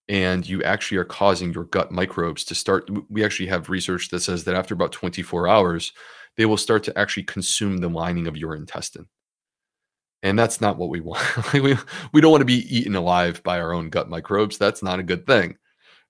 [0.09, 4.21] and you actually are causing your gut microbes to start we actually have research that
[4.21, 5.93] says that after about 24 hours
[6.37, 9.07] they will start to actually consume the lining of your intestine.
[10.23, 11.23] And that's not what we want.
[11.53, 11.77] We,
[12.13, 14.59] we don't want to be eaten alive by our own gut microbes.
[14.59, 15.57] That's not a good thing.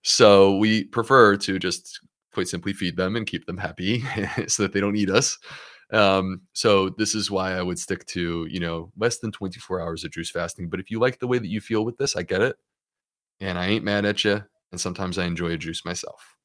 [0.02, 2.00] So we prefer to just
[2.36, 4.04] quite simply feed them and keep them happy
[4.46, 5.38] so that they don't eat us
[5.92, 10.04] um, so this is why i would stick to you know less than 24 hours
[10.04, 12.22] of juice fasting but if you like the way that you feel with this i
[12.22, 12.56] get it
[13.40, 14.42] and I ain't mad at you.
[14.72, 16.36] And sometimes I enjoy a juice myself.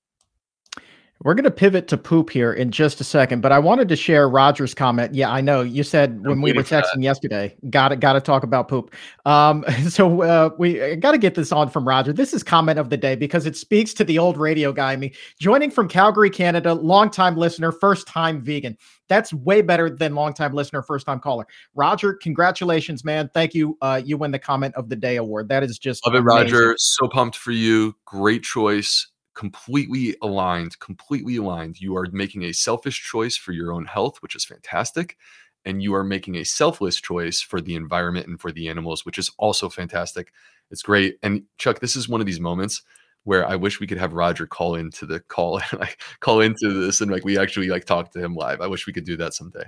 [1.23, 3.95] We're going to pivot to poop here in just a second, but I wanted to
[3.95, 5.13] share Roger's comment.
[5.13, 8.41] Yeah, I know you said when we were texting yesterday, got to got to talk
[8.41, 8.95] about poop.
[9.25, 12.11] Um, so uh, we got to get this on from Roger.
[12.11, 15.13] This is comment of the day because it speaks to the old radio guy me.
[15.39, 18.75] Joining from Calgary, Canada, longtime listener, first time vegan.
[19.07, 21.45] That's way better than longtime listener, first time caller.
[21.75, 23.29] Roger, congratulations, man.
[23.33, 23.77] Thank you.
[23.81, 25.49] Uh, you win the comment of the day award.
[25.49, 26.53] That is just love it, amazing.
[26.53, 26.75] Roger.
[26.79, 27.95] So pumped for you.
[28.05, 29.10] Great choice.
[29.33, 30.77] Completely aligned.
[30.79, 31.79] Completely aligned.
[31.79, 35.17] You are making a selfish choice for your own health, which is fantastic.
[35.63, 39.17] And you are making a selfless choice for the environment and for the animals, which
[39.17, 40.33] is also fantastic.
[40.69, 41.17] It's great.
[41.23, 42.81] And Chuck, this is one of these moments
[43.23, 46.69] where I wish we could have Roger call into the call and like call into
[46.85, 48.59] this and like we actually like talk to him live.
[48.61, 49.65] I wish we could do that someday.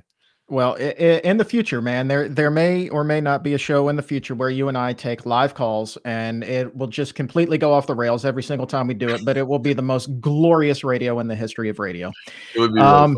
[0.49, 3.95] Well, in the future, man, there there may or may not be a show in
[3.95, 7.71] the future where you and I take live calls, and it will just completely go
[7.71, 9.23] off the rails every single time we do it.
[9.23, 12.11] But it will be the most glorious radio in the history of radio.
[12.55, 12.81] It would be.
[12.81, 13.17] Um,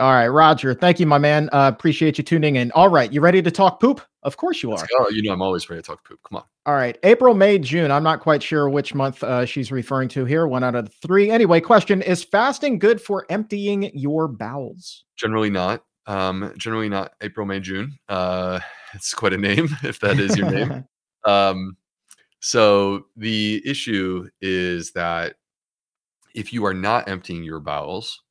[0.00, 0.72] all right, Roger.
[0.74, 1.50] Thank you, my man.
[1.52, 2.72] Uh, appreciate you tuning in.
[2.72, 4.00] All right, you ready to talk poop?
[4.22, 4.84] Of course you are.
[5.10, 6.18] You know, I'm always ready to talk poop.
[6.28, 6.44] Come on.
[6.64, 7.90] All right, April, May, June.
[7.90, 10.46] I'm not quite sure which month uh, she's referring to here.
[10.46, 11.30] One out of three.
[11.30, 15.04] Anyway, question: Is fasting good for emptying your bowels?
[15.16, 15.84] Generally not.
[16.06, 17.12] Um, generally not.
[17.20, 17.98] April, May, June.
[18.08, 18.60] Uh,
[18.94, 20.84] it's quite a name if that is your name.
[21.24, 21.76] um,
[22.40, 25.36] so the issue is that
[26.34, 28.22] if you are not emptying your bowels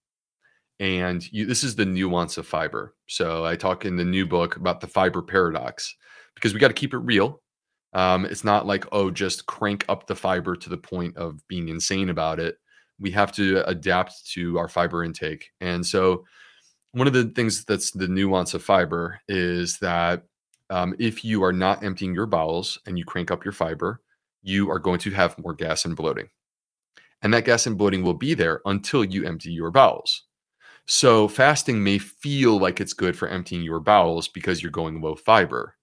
[0.80, 2.94] and you, this is the nuance of fiber.
[3.08, 5.96] So I talk in the new book about the fiber paradox
[6.36, 7.42] because we got to keep it real.
[7.94, 11.70] Um, it's not like oh, just crank up the fiber to the point of being
[11.70, 12.58] insane about it.
[13.00, 16.26] We have to adapt to our fiber intake, and so
[16.94, 20.24] one of the things that's the nuance of fiber is that
[20.70, 24.02] um, if you are not emptying your bowels and you crank up your fiber,
[24.42, 26.30] you are going to have more gas and bloating.
[27.22, 30.24] And that gas and bloating will be there until you empty your bowels.
[30.86, 35.16] So fasting may feel like it's good for emptying your bowels because you're going low
[35.16, 35.76] fiber,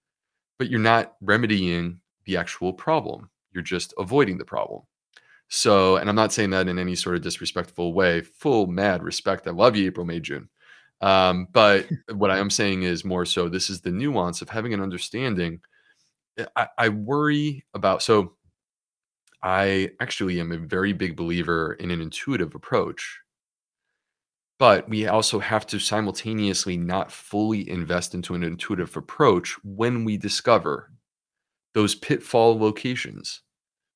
[0.58, 3.30] but you're not remedying the actual problem.
[3.52, 4.82] You're just avoiding the problem.
[5.48, 8.20] So, and I'm not saying that in any sort of disrespectful way.
[8.20, 9.48] Full mad respect.
[9.48, 10.48] I love you, April, May, June.
[11.00, 14.74] Um, but what I am saying is more so this is the nuance of having
[14.74, 15.60] an understanding.
[16.38, 18.34] Eh, I, I worry about so
[19.42, 23.20] I actually am a very big believer in an intuitive approach
[24.60, 30.16] But we also have to simultaneously not fully invest into an intuitive approach when we
[30.16, 30.92] discover
[31.74, 33.42] those pitfall locations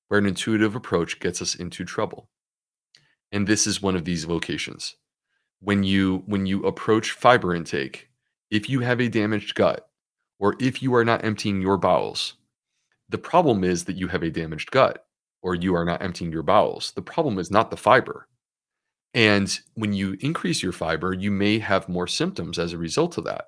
[0.09, 2.31] where an intuitive approach gets us into trouble.
[3.31, 4.97] And this is one of these locations.
[5.65, 8.11] When you when you approach fiber intake,
[8.51, 9.89] if you have a damaged gut
[10.39, 12.35] or if you are not emptying your bowels,
[13.09, 15.07] the problem is that you have a damaged gut
[15.43, 16.93] or you are not emptying your bowels.
[16.93, 18.29] The problem is not the fiber.
[19.15, 23.25] And when you increase your fiber, you may have more symptoms as a result of
[23.25, 23.47] that.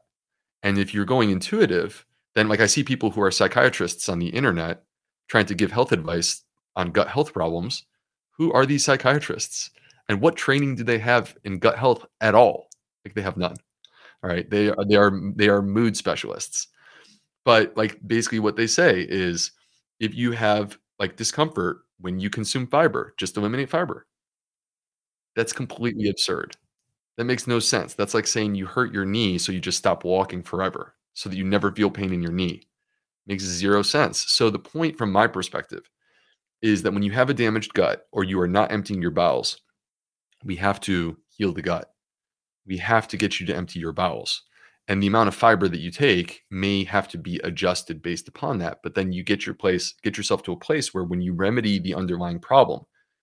[0.62, 4.28] And if you're going intuitive, then like I see people who are psychiatrists on the
[4.28, 4.84] internet
[5.28, 6.44] trying to give health advice
[6.76, 7.84] on gut health problems.
[8.38, 9.70] Who are these psychiatrists?
[10.08, 12.68] And what training do they have in gut health at all?
[13.04, 13.56] Like they have none.
[14.22, 14.48] All right.
[14.50, 16.68] They are they are they are mood specialists.
[17.44, 19.52] But like basically what they say is
[20.00, 24.06] if you have like discomfort when you consume fiber, just eliminate fiber.
[25.34, 26.56] That's completely absurd.
[27.16, 27.94] That makes no sense.
[27.94, 31.36] That's like saying you hurt your knee, so you just stop walking forever so that
[31.36, 32.62] you never feel pain in your knee.
[33.26, 34.20] Makes zero sense.
[34.32, 35.90] So, the point from my perspective
[36.62, 39.60] is that when you have a damaged gut or you are not emptying your bowels,
[40.44, 41.90] we have to heal the gut.
[42.66, 44.42] We have to get you to empty your bowels.
[44.88, 48.58] And the amount of fiber that you take may have to be adjusted based upon
[48.58, 48.78] that.
[48.82, 51.78] But then you get your place, get yourself to a place where when you remedy
[51.78, 52.82] the underlying problem,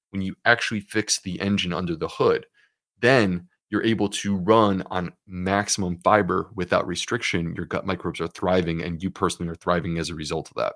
[0.10, 2.46] when you actually fix the engine under the hood,
[3.00, 7.56] then you're able to run on maximum fiber without restriction.
[7.56, 10.74] Your gut microbes are thriving, and you personally are thriving as a result of that.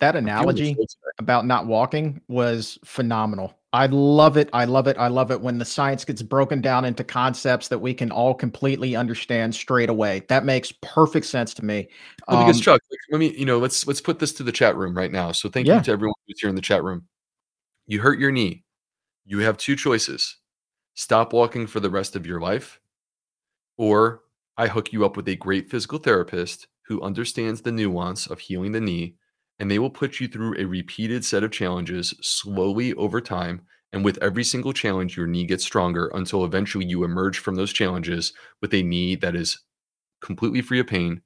[0.00, 0.76] That analogy
[1.18, 3.54] about not walking was phenomenal.
[3.76, 4.48] I love it.
[4.54, 4.96] I love it.
[4.96, 8.32] I love it when the science gets broken down into concepts that we can all
[8.32, 10.22] completely understand straight away.
[10.30, 11.90] That makes perfect sense to me.
[12.26, 14.76] Well, because um, Chuck, let me, you know, let's let's put this to the chat
[14.76, 15.30] room right now.
[15.32, 15.76] So thank yeah.
[15.76, 17.04] you to everyone who's here in the chat room.
[17.86, 18.64] You hurt your knee.
[19.26, 20.38] You have two choices
[20.94, 22.80] stop walking for the rest of your life,
[23.76, 24.22] or
[24.56, 28.72] I hook you up with a great physical therapist who understands the nuance of healing
[28.72, 29.16] the knee,
[29.58, 33.62] and they will put you through a repeated set of challenges slowly over time.
[33.92, 37.72] And with every single challenge, your knee gets stronger until eventually you emerge from those
[37.72, 39.58] challenges with a knee that is
[40.20, 41.22] completely free of pain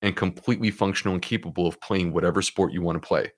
[0.00, 3.32] and completely functional and capable of playing whatever sport you want to play.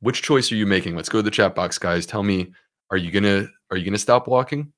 [0.00, 0.96] Which choice are you making?
[0.96, 2.06] Let's go to the chat box, guys.
[2.06, 2.52] Tell me,
[2.90, 4.72] are you gonna are you gonna stop walking?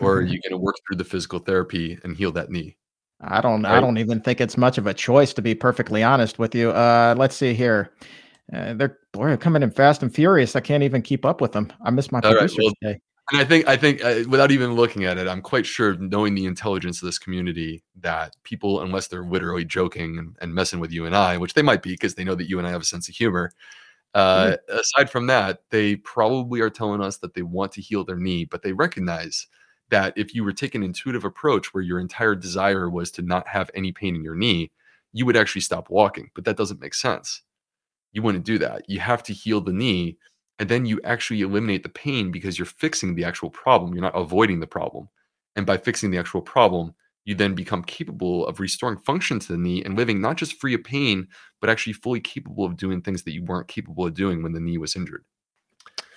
[0.00, 2.76] or are you going to work through the physical therapy and heal that knee?
[3.20, 3.62] I don't.
[3.62, 3.76] Right?
[3.76, 6.70] I don't even think it's much of a choice, to be perfectly honest with you.
[6.70, 7.90] Uh, let's see here.
[8.52, 10.54] Uh, they're boy, coming in fast and furious.
[10.54, 11.72] I can't even keep up with them.
[11.82, 13.00] I miss my producers right, well, today.
[13.32, 16.36] And I think, I think, uh, without even looking at it, I'm quite sure, knowing
[16.36, 20.92] the intelligence of this community, that people, unless they're literally joking and, and messing with
[20.92, 22.82] you and I, which they might be because they know that you and I have
[22.82, 23.50] a sense of humor.
[24.14, 24.78] Uh, mm-hmm.
[24.78, 28.44] Aside from that, they probably are telling us that they want to heal their knee,
[28.44, 29.48] but they recognize
[29.90, 33.48] that if you were taking an intuitive approach where your entire desire was to not
[33.48, 34.70] have any pain in your knee,
[35.12, 36.30] you would actually stop walking.
[36.34, 37.42] But that doesn't make sense.
[38.16, 38.88] You wouldn't do that.
[38.88, 40.16] You have to heal the knee
[40.58, 43.92] and then you actually eliminate the pain because you're fixing the actual problem.
[43.92, 45.10] You're not avoiding the problem.
[45.54, 46.94] And by fixing the actual problem,
[47.26, 50.72] you then become capable of restoring function to the knee and living not just free
[50.72, 51.28] of pain,
[51.60, 54.60] but actually fully capable of doing things that you weren't capable of doing when the
[54.60, 55.26] knee was injured.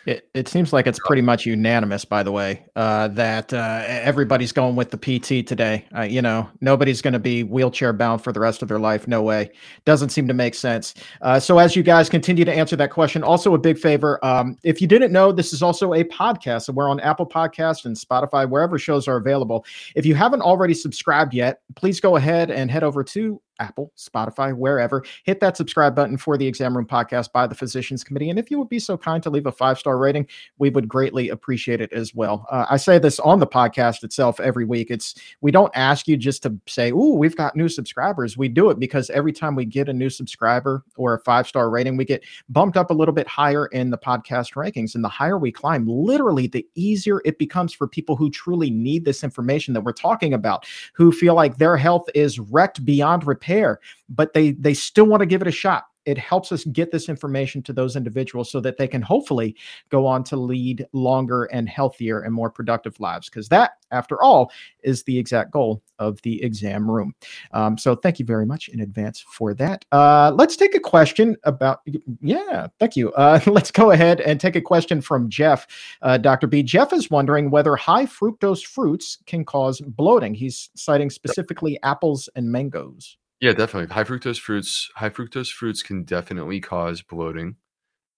[0.05, 4.51] It, it seems like it's pretty much unanimous, by the way, uh, that uh, everybody's
[4.51, 5.85] going with the PT today.
[5.95, 9.07] Uh, you know, nobody's going to be wheelchair bound for the rest of their life.
[9.07, 9.51] No way.
[9.85, 10.93] Doesn't seem to make sense.
[11.21, 14.57] Uh, so, as you guys continue to answer that question, also a big favor um,
[14.63, 16.63] if you didn't know, this is also a podcast.
[16.63, 19.65] So, we're on Apple Podcast and Spotify, wherever shows are available.
[19.95, 24.56] If you haven't already subscribed yet, please go ahead and head over to Apple, Spotify,
[24.56, 25.04] wherever.
[25.24, 28.30] Hit that subscribe button for the Exam Room Podcast by the Physicians Committee.
[28.30, 30.88] And if you would be so kind to leave a five star rating, we would
[30.88, 32.48] greatly appreciate it as well.
[32.50, 34.89] Uh, I say this on the podcast itself every week.
[34.89, 38.69] It's we don't ask you just to say, "Ooh, we've got new subscribers." We do
[38.69, 42.06] it because every time we get a new subscriber or a five star rating, we
[42.06, 44.95] get bumped up a little bit higher in the podcast rankings.
[44.95, 49.06] And the higher we climb, literally, the easier it becomes for people who truly need
[49.06, 53.48] this information that we're talking about, who feel like their health is wrecked beyond repair
[53.49, 56.91] care, but they they still want to give it a shot it helps us get
[56.91, 59.55] this information to those individuals so that they can hopefully
[59.89, 63.29] go on to lead longer and healthier and more productive lives.
[63.29, 67.13] Because that, after all, is the exact goal of the exam room.
[67.52, 69.85] Um, so thank you very much in advance for that.
[69.91, 71.81] Uh, let's take a question about,
[72.21, 73.12] yeah, thank you.
[73.13, 75.67] Uh, let's go ahead and take a question from Jeff,
[76.02, 76.47] uh, Dr.
[76.47, 76.63] B.
[76.63, 80.33] Jeff is wondering whether high fructose fruits can cause bloating.
[80.33, 83.17] He's citing specifically apples and mangoes.
[83.42, 83.94] Yeah, definitely.
[83.94, 87.56] High fructose fruits, high fructose fruits can definitely cause bloating.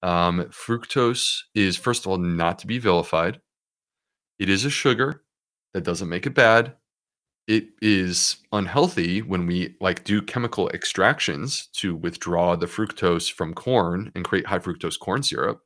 [0.04, 3.42] Um, fructose is first of all not to be vilified.
[4.40, 5.24] It is a sugar.
[5.74, 6.76] That doesn't make it bad.
[7.48, 14.12] It is unhealthy when we like do chemical extractions to withdraw the fructose from corn
[14.16, 15.62] and create high fructose corn syrup,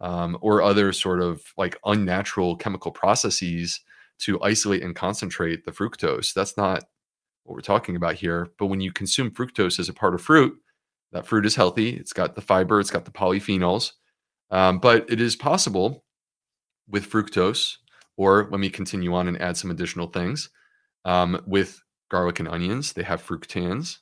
[0.00, 3.80] um, or other sort of like unnatural chemical processes
[4.20, 6.34] to isolate and concentrate the fructose.
[6.34, 6.84] That's not
[7.44, 8.48] what we're talking about here.
[8.58, 10.54] But when you consume fructose as a part of fruit,
[11.12, 11.90] that fruit is healthy.
[11.90, 13.92] It's got the fiber, it's got the polyphenols.
[14.50, 16.04] Um, but it is possible
[16.88, 17.76] with fructose,
[18.16, 20.50] or let me continue on and add some additional things.
[21.04, 21.80] Um, with
[22.10, 23.98] garlic and onions, they have fructans,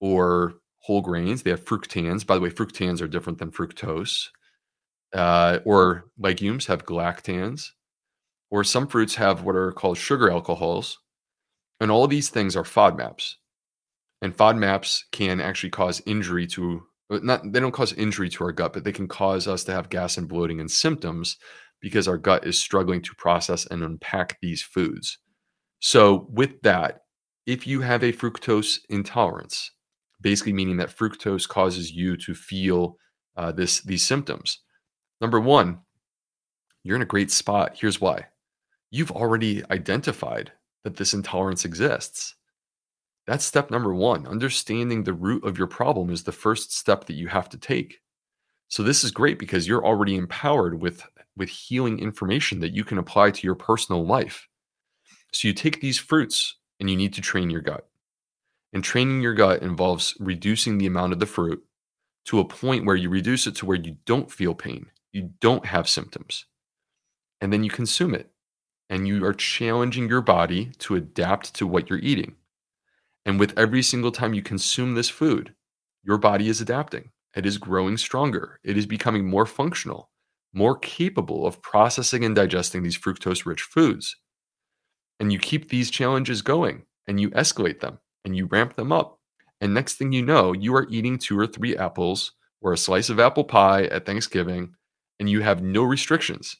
[0.00, 2.26] or whole grains, they have fructans.
[2.26, 4.28] By the way, fructans are different than fructose.
[5.14, 7.70] Uh, or legumes have galactans,
[8.50, 10.98] or some fruits have what are called sugar alcohols.
[11.80, 13.34] And all of these things are FODMAPs.
[14.22, 18.72] And FODMAPs can actually cause injury to not they don't cause injury to our gut,
[18.72, 21.36] but they can cause us to have gas and bloating and symptoms
[21.80, 25.18] because our gut is struggling to process and unpack these foods.
[25.78, 27.02] So, with that,
[27.46, 29.70] if you have a fructose intolerance,
[30.20, 32.96] basically meaning that fructose causes you to feel
[33.36, 34.60] uh, this these symptoms,
[35.20, 35.78] number one,
[36.82, 37.76] you're in a great spot.
[37.78, 38.26] Here's why:
[38.90, 40.52] you've already identified
[40.86, 42.36] that this intolerance exists.
[43.26, 44.24] That's step number one.
[44.24, 47.98] Understanding the root of your problem is the first step that you have to take.
[48.68, 51.02] So this is great because you're already empowered with
[51.36, 54.46] with healing information that you can apply to your personal life.
[55.32, 57.88] So you take these fruits and you need to train your gut.
[58.72, 61.64] And training your gut involves reducing the amount of the fruit
[62.26, 65.66] to a point where you reduce it to where you don't feel pain, you don't
[65.66, 66.46] have symptoms.
[67.40, 68.30] And then you consume it.
[68.88, 72.36] And you are challenging your body to adapt to what you're eating.
[73.24, 75.54] And with every single time you consume this food,
[76.04, 77.10] your body is adapting.
[77.34, 78.60] It is growing stronger.
[78.64, 80.10] It is becoming more functional,
[80.54, 84.16] more capable of processing and digesting these fructose rich foods.
[85.18, 89.18] And you keep these challenges going and you escalate them and you ramp them up.
[89.60, 93.10] And next thing you know, you are eating two or three apples or a slice
[93.10, 94.74] of apple pie at Thanksgiving
[95.18, 96.56] and you have no restrictions.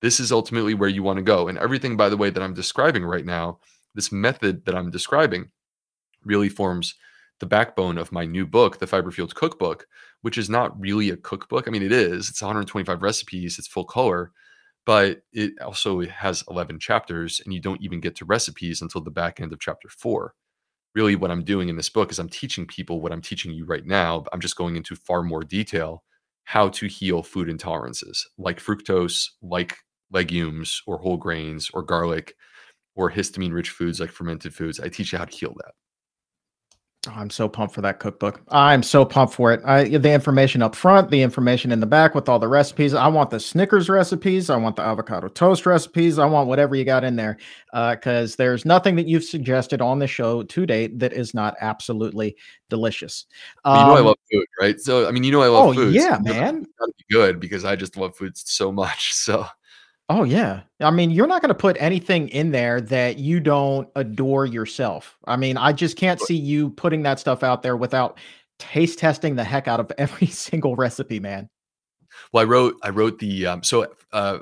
[0.00, 1.48] This is ultimately where you want to go.
[1.48, 3.58] And everything, by the way, that I'm describing right now,
[3.94, 5.50] this method that I'm describing,
[6.24, 6.94] really forms
[7.40, 9.86] the backbone of my new book, the Fiber Fueled Cookbook,
[10.22, 11.68] which is not really a cookbook.
[11.68, 12.28] I mean, it is.
[12.28, 13.58] It's 125 recipes.
[13.58, 14.32] It's full color,
[14.84, 19.10] but it also has 11 chapters, and you don't even get to recipes until the
[19.10, 20.34] back end of chapter four.
[20.94, 23.64] Really, what I'm doing in this book is I'm teaching people what I'm teaching you
[23.64, 24.24] right now.
[24.32, 26.02] I'm just going into far more detail
[26.44, 29.76] how to heal food intolerances like fructose, like
[30.10, 32.34] legumes or whole grains or garlic
[32.94, 34.80] or histamine rich foods like fermented foods.
[34.80, 35.72] I teach you how to heal that.
[37.06, 38.40] Oh, I'm so pumped for that cookbook.
[38.48, 39.60] I'm so pumped for it.
[39.64, 42.92] I, the information up front, the information in the back with all the recipes.
[42.92, 44.50] I want the Snickers recipes.
[44.50, 46.18] I want the avocado toast recipes.
[46.18, 47.38] I want whatever you got in there
[47.72, 51.54] because uh, there's nothing that you've suggested on the show to date that is not
[51.60, 52.36] absolutely
[52.68, 53.26] delicious.
[53.64, 54.80] Um, you know I um, love food, right?
[54.80, 55.94] So I mean, you know I love oh, food.
[55.94, 56.66] Yeah, so man.
[56.80, 59.14] Gotta be good because I just love food so much.
[59.28, 59.46] So
[60.08, 60.62] Oh yeah.
[60.80, 65.18] I mean, you're not going to put anything in there that you don't adore yourself.
[65.26, 68.18] I mean, I just can't see you putting that stuff out there without
[68.58, 71.48] taste testing the heck out of every single recipe, man.
[72.32, 74.38] Well, I wrote I wrote the um so uh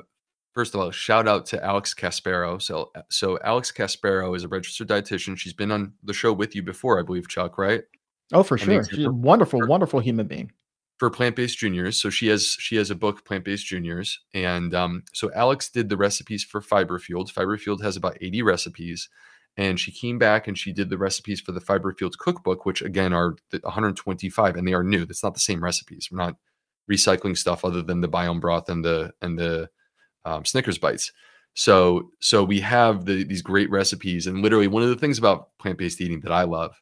[0.53, 2.61] first of all, shout out to Alex Caspero.
[2.61, 5.37] So so Alex Caspero is a registered dietitian.
[5.37, 7.83] She's been on the show with you before, I believe, Chuck, right?
[8.31, 8.83] Oh, for sure.
[8.85, 10.51] She's a wonderful, wonderful human being
[10.97, 12.01] for plant-based juniors.
[12.01, 15.97] So she has she has a book plant-based juniors and um, so alex did the
[15.97, 19.09] recipes for fiber fueled fiber fueled has about 80 recipes
[19.55, 22.81] and she came back and she did the recipes for the fiber fueled cookbook which
[22.81, 25.05] again are 125 and they are new.
[25.05, 26.09] That's not the same recipes.
[26.11, 26.35] We're not
[26.89, 29.69] recycling stuff other than the biome broth and the and the
[30.25, 31.11] um, snickers bites.
[31.53, 35.49] So so we have the, these great recipes and literally one of the things about
[35.59, 36.75] plant-based eating that i love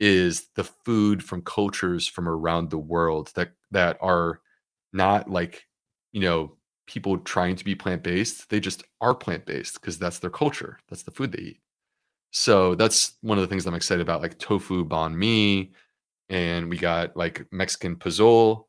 [0.00, 4.40] is the food from cultures from around the world that that are
[4.92, 5.66] not like
[6.12, 10.78] you know people trying to be plant-based they just are plant-based because that's their culture
[10.88, 11.60] that's the food they eat.
[12.32, 15.72] So that's one of the things i'm excited about like tofu banh mi
[16.30, 18.66] and we got like mexican pozole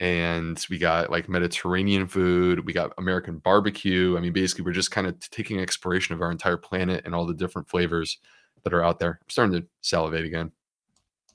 [0.00, 4.16] and we got like mediterranean food we got american barbecue.
[4.16, 7.26] I mean basically we're just kind of taking exploration of our entire planet and all
[7.26, 8.18] the different flavors
[8.64, 9.18] that are out there.
[9.22, 10.52] I'm starting to salivate again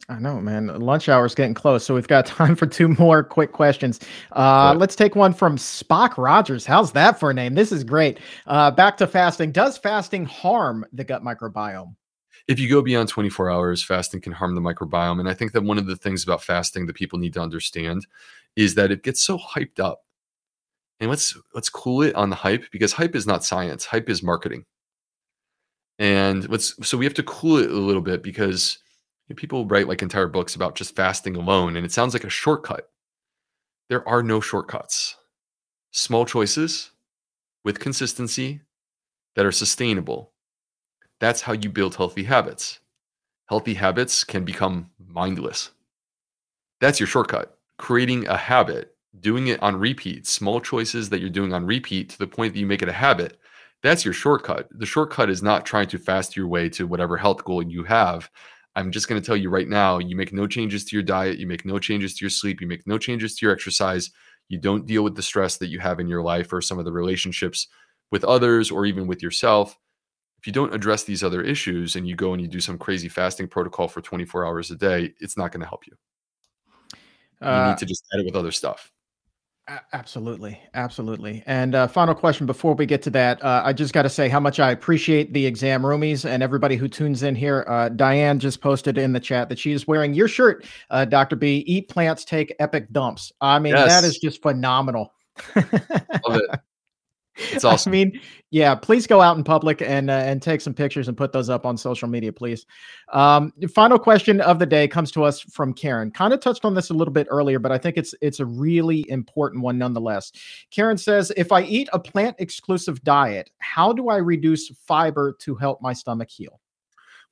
[0.09, 0.67] I know, man.
[0.79, 3.99] Lunch hour is getting close, so we've got time for two more quick questions.
[4.31, 6.65] Uh, let's take one from Spock Rogers.
[6.65, 7.55] How's that for a name?
[7.55, 8.19] This is great.
[8.45, 9.51] Uh, back to fasting.
[9.51, 11.95] Does fasting harm the gut microbiome?
[12.47, 15.19] If you go beyond 24 hours, fasting can harm the microbiome.
[15.19, 18.07] And I think that one of the things about fasting that people need to understand
[18.55, 20.03] is that it gets so hyped up.
[20.99, 23.85] and let's let's cool it on the hype because hype is not science.
[23.85, 24.65] Hype is marketing.
[25.99, 28.79] And let's so we have to cool it a little bit because
[29.35, 32.89] people write like entire books about just fasting alone, and it sounds like a shortcut.
[33.89, 35.17] There are no shortcuts.
[35.91, 36.91] Small choices
[37.63, 38.61] with consistency
[39.35, 40.31] that are sustainable.
[41.19, 42.79] That's how you build healthy habits.
[43.49, 45.71] Healthy habits can become mindless.
[46.79, 47.57] That's your shortcut.
[47.77, 52.17] Creating a habit, doing it on repeat, small choices that you're doing on repeat to
[52.17, 53.39] the point that you make it a habit.
[53.83, 54.67] That's your shortcut.
[54.71, 58.29] The shortcut is not trying to fast your way to whatever health goal you have.
[58.77, 61.39] I'm just going to tell you right now you make no changes to your diet,
[61.39, 64.11] you make no changes to your sleep, you make no changes to your exercise,
[64.49, 66.85] you don't deal with the stress that you have in your life or some of
[66.85, 67.67] the relationships
[68.11, 69.75] with others or even with yourself.
[70.39, 73.09] If you don't address these other issues and you go and you do some crazy
[73.09, 75.97] fasting protocol for 24 hours a day, it's not going to help you.
[77.41, 78.91] You uh, need to just add it with other stuff.
[79.91, 81.43] Absolutely, absolutely.
[81.45, 84.29] And uh, final question before we get to that, uh, I just got to say
[84.29, 87.65] how much I appreciate the exam roomies and everybody who tunes in here.
[87.67, 91.35] Uh, Diane just posted in the chat that she is wearing your shirt, uh, Doctor
[91.35, 91.65] B.
[91.67, 93.33] Eat plants, take epic dumps.
[93.41, 93.89] I mean, yes.
[93.89, 95.13] that is just phenomenal.
[95.55, 95.65] Love
[96.41, 96.59] it.
[97.37, 97.91] It's awesome.
[97.91, 101.17] I mean, yeah, please go out in public and uh, and take some pictures and
[101.17, 102.65] put those up on social media, please.
[103.13, 106.11] Um, final question of the day comes to us from Karen.
[106.11, 108.45] Kind of touched on this a little bit earlier, but I think it's it's a
[108.45, 110.31] really important one nonetheless.
[110.71, 115.55] Karen says, if I eat a plant exclusive diet, how do I reduce fiber to
[115.55, 116.59] help my stomach heal?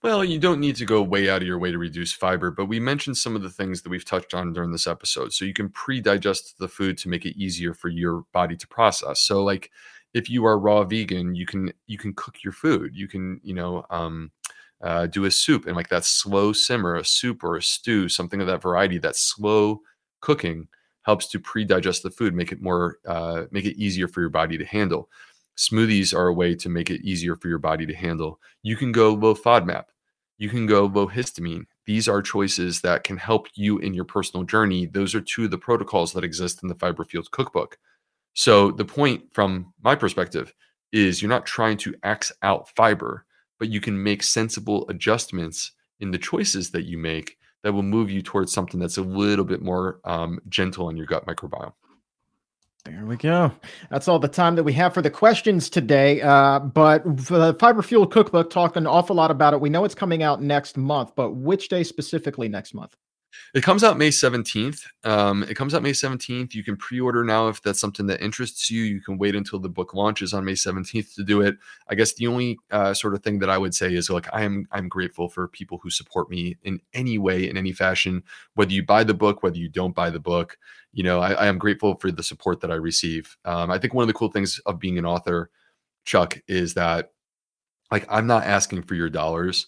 [0.05, 2.67] Well, you don't need to go way out of your way to reduce fiber, but
[2.67, 5.33] we mentioned some of the things that we've touched on during this episode.
[5.33, 8.67] So you can pre digest the food to make it easier for your body to
[8.67, 9.21] process.
[9.21, 9.71] So, like,
[10.15, 12.95] if you are raw vegan, you can you can cook your food.
[12.95, 14.31] You can you know um,
[14.81, 18.39] uh, do a soup and like that slow simmer, a soup or a stew, something
[18.39, 18.97] of that variety.
[18.97, 19.81] That slow
[20.21, 20.69] cooking
[21.01, 24.57] helps to pre-digest the food, make it more uh, make it easier for your body
[24.57, 25.09] to handle.
[25.57, 28.39] Smoothies are a way to make it easier for your body to handle.
[28.63, 29.85] You can go low FODMAP.
[30.37, 31.65] You can go low histamine.
[31.85, 34.85] These are choices that can help you in your personal journey.
[34.85, 37.77] Those are two of the protocols that exist in the Fiber Fueled Cookbook.
[38.35, 40.53] So the point from my perspective
[40.91, 43.25] is you're not trying to axe out fiber,
[43.59, 48.11] but you can make sensible adjustments in the choices that you make that will move
[48.11, 51.73] you towards something that's a little bit more um, gentle on your gut microbiome.
[52.83, 53.51] There we go.
[53.89, 56.21] That's all the time that we have for the questions today.
[56.21, 59.61] Uh, but the Fiber Fueled Cookbook, talked an awful lot about it.
[59.61, 62.95] We know it's coming out next month, but which day specifically next month?
[63.53, 64.85] It comes out May 17th.
[65.03, 66.53] Um, it comes out May 17th.
[66.53, 68.83] You can pre order now if that's something that interests you.
[68.83, 71.55] You can wait until the book launches on May 17th to do it.
[71.87, 74.43] I guess the only uh, sort of thing that I would say is like, I
[74.43, 78.23] am I'm grateful for people who support me in any way, in any fashion,
[78.55, 80.57] whether you buy the book, whether you don't buy the book.
[80.91, 83.37] You know, I, I am grateful for the support that I receive.
[83.45, 85.49] Um, I think one of the cool things of being an author,
[86.05, 87.11] Chuck, is that
[87.91, 89.67] like I'm not asking for your dollars.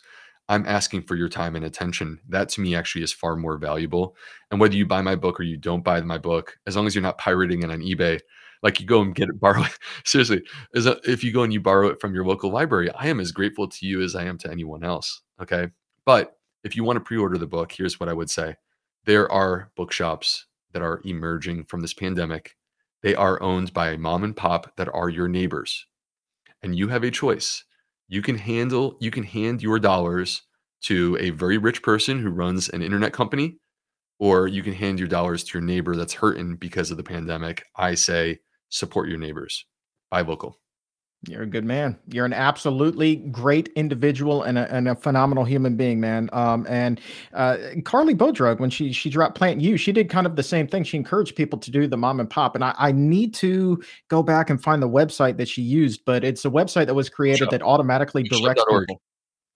[0.50, 2.20] I'm asking for your time and attention.
[2.30, 4.16] That to me actually is far more valuable.
[4.50, 6.96] And whether you buy my book or you don't buy my book, as long as
[6.96, 8.20] you're not pirating it on eBay,
[8.64, 9.78] like you go and get it, borrow it.
[10.06, 10.42] Seriously,
[10.74, 13.32] is if you go and you borrow it from your local library, I am as
[13.32, 15.22] grateful to you as I am to anyone else.
[15.42, 15.68] Okay.
[16.06, 18.56] But if you want to pre order the book, here's what I would say
[19.06, 22.56] there are bookshops that are emerging from this pandemic.
[23.04, 25.86] They are owned by mom and pop that are your neighbors.
[26.64, 27.64] And you have a choice
[28.08, 30.44] you can handle you can hand your dollars
[30.82, 33.58] to a very rich person who runs an internet company
[34.20, 37.64] or you can hand your dollars to your neighbor that's hurting because of the pandemic.
[37.76, 38.40] I say
[38.70, 39.66] support your neighbors.
[40.10, 40.58] Buy local
[41.24, 41.98] you're a good man.
[42.08, 46.30] You're an absolutely great individual and a, and a phenomenal human being, man.
[46.32, 47.02] Um, and
[47.34, 50.68] uh, Carleigh Bodrug, when she she dropped Plant You, she did kind of the same
[50.68, 50.84] thing.
[50.84, 52.56] She encouraged people to do the mom and pop.
[52.56, 56.24] And I, I need to go back and find the website that she used, but
[56.24, 57.60] it's a website that was created Bookshop.
[57.60, 59.02] that automatically directs people.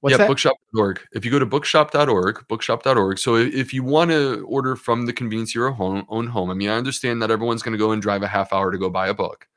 [0.02, 0.28] What's yeah, that?
[0.30, 1.00] bookshop.org.
[1.14, 3.20] If you go to bookshop.org, bookshop.org.
[3.20, 6.56] So if you want to order from the convenience of your own, own home, I
[6.56, 8.90] mean, I understand that everyone's going to go and drive a half hour to go
[8.90, 9.48] buy a book.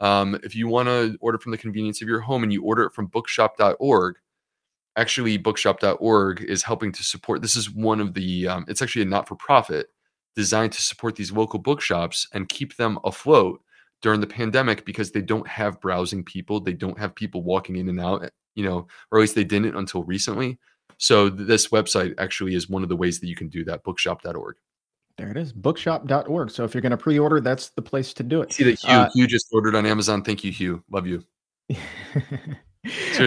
[0.00, 2.84] Um, if you want to order from the convenience of your home and you order
[2.84, 4.16] it from bookshop.org,
[4.96, 9.06] actually bookshop.org is helping to support this is one of the um, it's actually a
[9.06, 9.86] not-for-profit
[10.34, 13.60] designed to support these local bookshops and keep them afloat
[14.02, 17.88] during the pandemic because they don't have browsing people they don't have people walking in
[17.88, 20.58] and out you know or at least they didn't until recently.
[21.00, 24.56] So this website actually is one of the ways that you can do that bookshop.org
[25.18, 26.50] there it is, bookshop.org.
[26.50, 28.52] So if you're going to pre order, that's the place to do it.
[28.52, 30.22] See that Hugh, uh, Hugh just ordered on Amazon.
[30.22, 30.82] Thank you, Hugh.
[30.90, 31.24] Love you.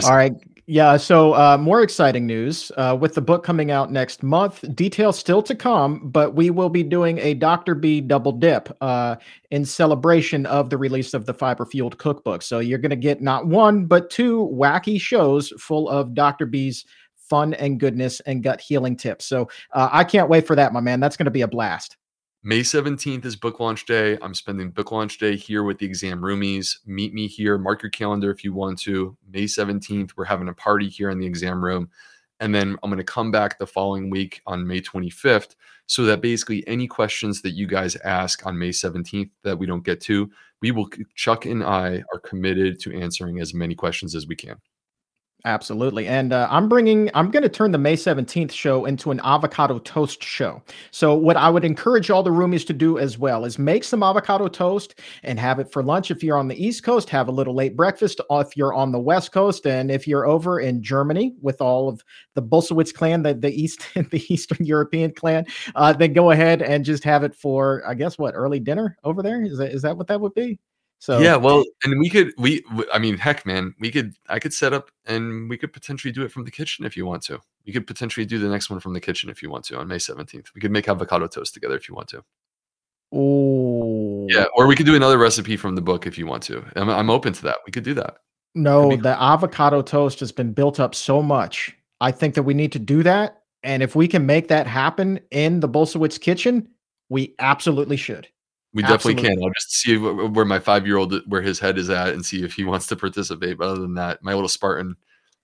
[0.06, 0.34] All right,
[0.66, 4.64] Yeah, so uh, more exciting news uh, with the book coming out next month.
[4.74, 7.76] Details still to come, but we will be doing a Dr.
[7.76, 9.18] B double dip uh,
[9.52, 12.42] in celebration of the release of the Fiber Fueled Cookbook.
[12.42, 16.46] So you're going to get not one, but two wacky shows full of Dr.
[16.46, 16.86] B's
[17.32, 19.26] fun and goodness and gut healing tips.
[19.26, 21.00] So uh, I can't wait for that, my man.
[21.00, 21.96] That's going to be a blast.
[22.44, 24.18] May 17th is book launch day.
[24.22, 26.80] I'm spending book launch day here with the exam roomies.
[26.86, 27.58] Meet me here.
[27.58, 29.16] Mark your calendar if you want to.
[29.32, 31.90] May 17th, we're having a party here in the exam room.
[32.42, 35.56] And then I'm going to come back the following week on May 25th
[35.86, 39.86] so that basically any questions that you guys ask on May 17th that we don't
[39.86, 40.30] get to,
[40.62, 44.58] we will, Chuck and I are committed to answering as many questions as we can.
[45.44, 46.08] Absolutely.
[46.08, 49.80] And uh, I'm bringing, I'm going to turn the May 17th show into an avocado
[49.80, 50.62] toast show.
[50.92, 54.04] So, what I would encourage all the roomies to do as well is make some
[54.04, 56.12] avocado toast and have it for lunch.
[56.12, 58.22] If you're on the East Coast, have a little late breakfast.
[58.30, 62.04] If you're on the West Coast, and if you're over in Germany with all of
[62.36, 66.86] the Bulsiewicz clan, the, the East, the Eastern European clan, uh, then go ahead and
[66.86, 69.42] just have it for, I guess, what, early dinner over there?
[69.42, 70.60] Is that, is that what that would be?
[71.02, 74.54] So yeah, well, and we could we I mean, heck, man, we could I could
[74.54, 77.40] set up and we could potentially do it from the kitchen if you want to.
[77.66, 79.88] We could potentially do the next one from the kitchen if you want to on
[79.88, 80.52] May seventeenth.
[80.54, 82.24] We could make avocado toast together if you want to.
[83.12, 86.64] Oh yeah, or we could do another recipe from the book if you want to.
[86.76, 87.58] I'm, I'm open to that.
[87.66, 88.18] We could do that.
[88.54, 91.76] No, the avocado toast has been built up so much.
[92.00, 95.20] I think that we need to do that, and if we can make that happen
[95.32, 96.68] in the Bulsiewicz kitchen,
[97.10, 98.28] we absolutely should.
[98.74, 99.44] We definitely can.
[99.44, 102.44] I'll just see where my five year old where his head is at and see
[102.44, 103.58] if he wants to participate.
[103.58, 104.96] But other than that, my little Spartan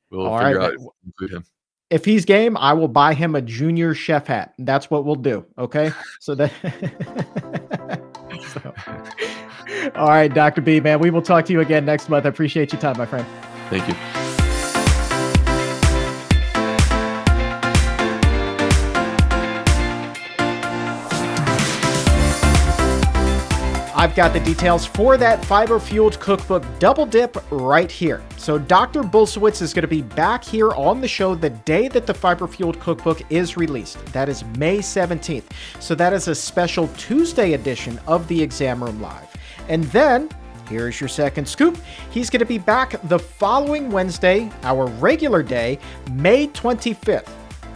[0.10, 0.74] will All figure right.
[0.74, 1.46] out include him.
[1.90, 4.54] If he's game, I will buy him a junior chef hat.
[4.60, 5.46] That's what we'll do.
[5.58, 5.92] Okay.
[6.20, 6.52] So that
[8.54, 8.74] so.
[9.96, 10.62] All right, Dr.
[10.62, 11.00] B, man.
[11.00, 12.26] We will talk to you again next month.
[12.26, 13.26] I appreciate your time, my friend.
[13.70, 14.27] Thank you.
[23.98, 28.24] I've got the details for that fiber fueled cookbook double dip right here.
[28.38, 29.02] So, Dr.
[29.02, 32.46] Bulsiewicz is going to be back here on the show the day that the fiber
[32.46, 34.06] fueled cookbook is released.
[34.14, 35.46] That is May 17th.
[35.80, 39.36] So, that is a special Tuesday edition of the Exam Room Live.
[39.68, 40.30] And then
[40.70, 41.78] Here's your second scoop.
[42.12, 45.80] He's going to be back the following Wednesday, our regular day,
[46.12, 47.30] May 25th.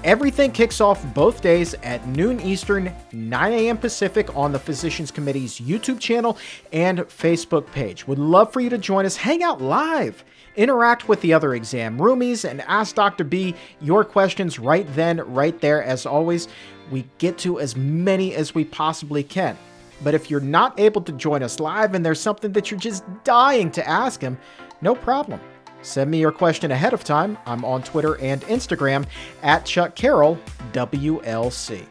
[0.03, 3.77] Everything kicks off both days at noon Eastern, 9 a.m.
[3.77, 6.39] Pacific on the Physicians Committee's YouTube channel
[6.73, 8.07] and Facebook page.
[8.07, 10.23] Would love for you to join us, hang out live,
[10.55, 13.23] interact with the other exam roomies, and ask Dr.
[13.23, 15.83] B your questions right then, right there.
[15.83, 16.47] As always,
[16.89, 19.55] we get to as many as we possibly can.
[20.03, 23.03] But if you're not able to join us live and there's something that you're just
[23.23, 24.39] dying to ask him,
[24.81, 25.39] no problem.
[25.82, 27.38] Send me your question ahead of time.
[27.45, 29.05] I'm on Twitter and Instagram
[29.41, 30.38] at Chuck Carroll
[30.73, 31.86] WLC.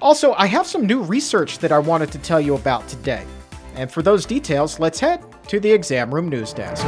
[0.00, 3.24] Also, I have some new research that I wanted to tell you about today.
[3.74, 6.84] And for those details, let's head to the exam room news desk.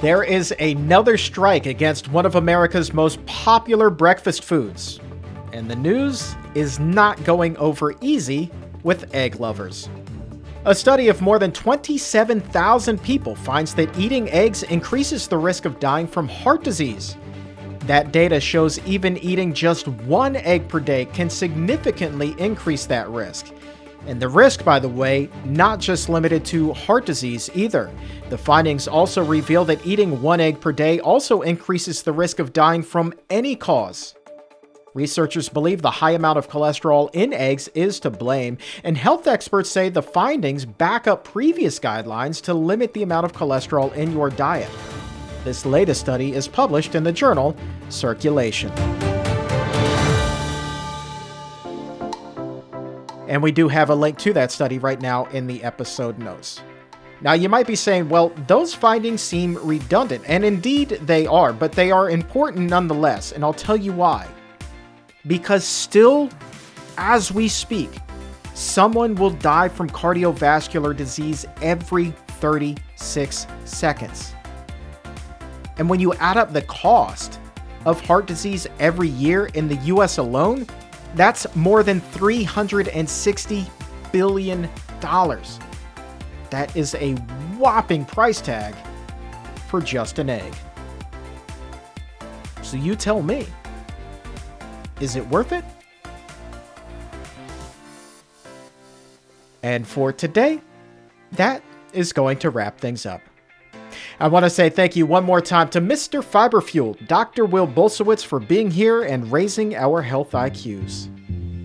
[0.00, 5.00] There is another strike against one of America's most popular breakfast foods.
[5.52, 8.50] And the news is not going over easy
[8.82, 9.88] with egg lovers.
[10.66, 15.78] A study of more than 27,000 people finds that eating eggs increases the risk of
[15.78, 17.16] dying from heart disease.
[17.82, 23.52] That data shows even eating just one egg per day can significantly increase that risk.
[24.08, 27.88] And the risk, by the way, not just limited to heart disease either.
[28.28, 32.52] The findings also reveal that eating one egg per day also increases the risk of
[32.52, 34.15] dying from any cause.
[34.96, 39.68] Researchers believe the high amount of cholesterol in eggs is to blame, and health experts
[39.68, 44.30] say the findings back up previous guidelines to limit the amount of cholesterol in your
[44.30, 44.70] diet.
[45.44, 47.54] This latest study is published in the journal
[47.90, 48.70] Circulation.
[53.28, 56.62] And we do have a link to that study right now in the episode notes.
[57.20, 61.72] Now, you might be saying, well, those findings seem redundant, and indeed they are, but
[61.72, 64.26] they are important nonetheless, and I'll tell you why
[65.26, 66.30] because still,
[66.98, 67.90] as we speak,
[68.54, 72.10] someone will die from cardiovascular disease every
[72.40, 74.34] 36 seconds.
[75.78, 77.38] And when you add up the cost
[77.84, 80.66] of heart disease every year in the US alone,
[81.14, 83.68] that's more than $360
[84.12, 84.68] billion.
[86.50, 87.12] That is a
[87.58, 88.74] whopping price tag
[89.68, 90.54] for just an egg.
[92.62, 93.46] So you tell me.
[95.00, 95.64] Is it worth it?
[99.62, 100.60] And for today,
[101.32, 103.20] that is going to wrap things up.
[104.18, 106.22] I want to say thank you one more time to Mr.
[106.22, 107.44] Fiberfuel, Dr.
[107.44, 111.08] Will Bulsiewicz, for being here and raising our health IQs.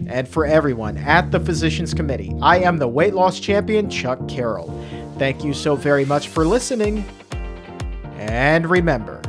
[0.10, 4.70] And for everyone at the Physicians Committee, I am the weight loss champion, Chuck Carroll.
[5.18, 7.06] Thank you so very much for listening.
[8.18, 9.22] And remember,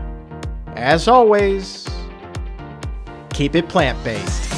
[0.74, 1.86] as always,
[3.33, 4.51] keep it plant based.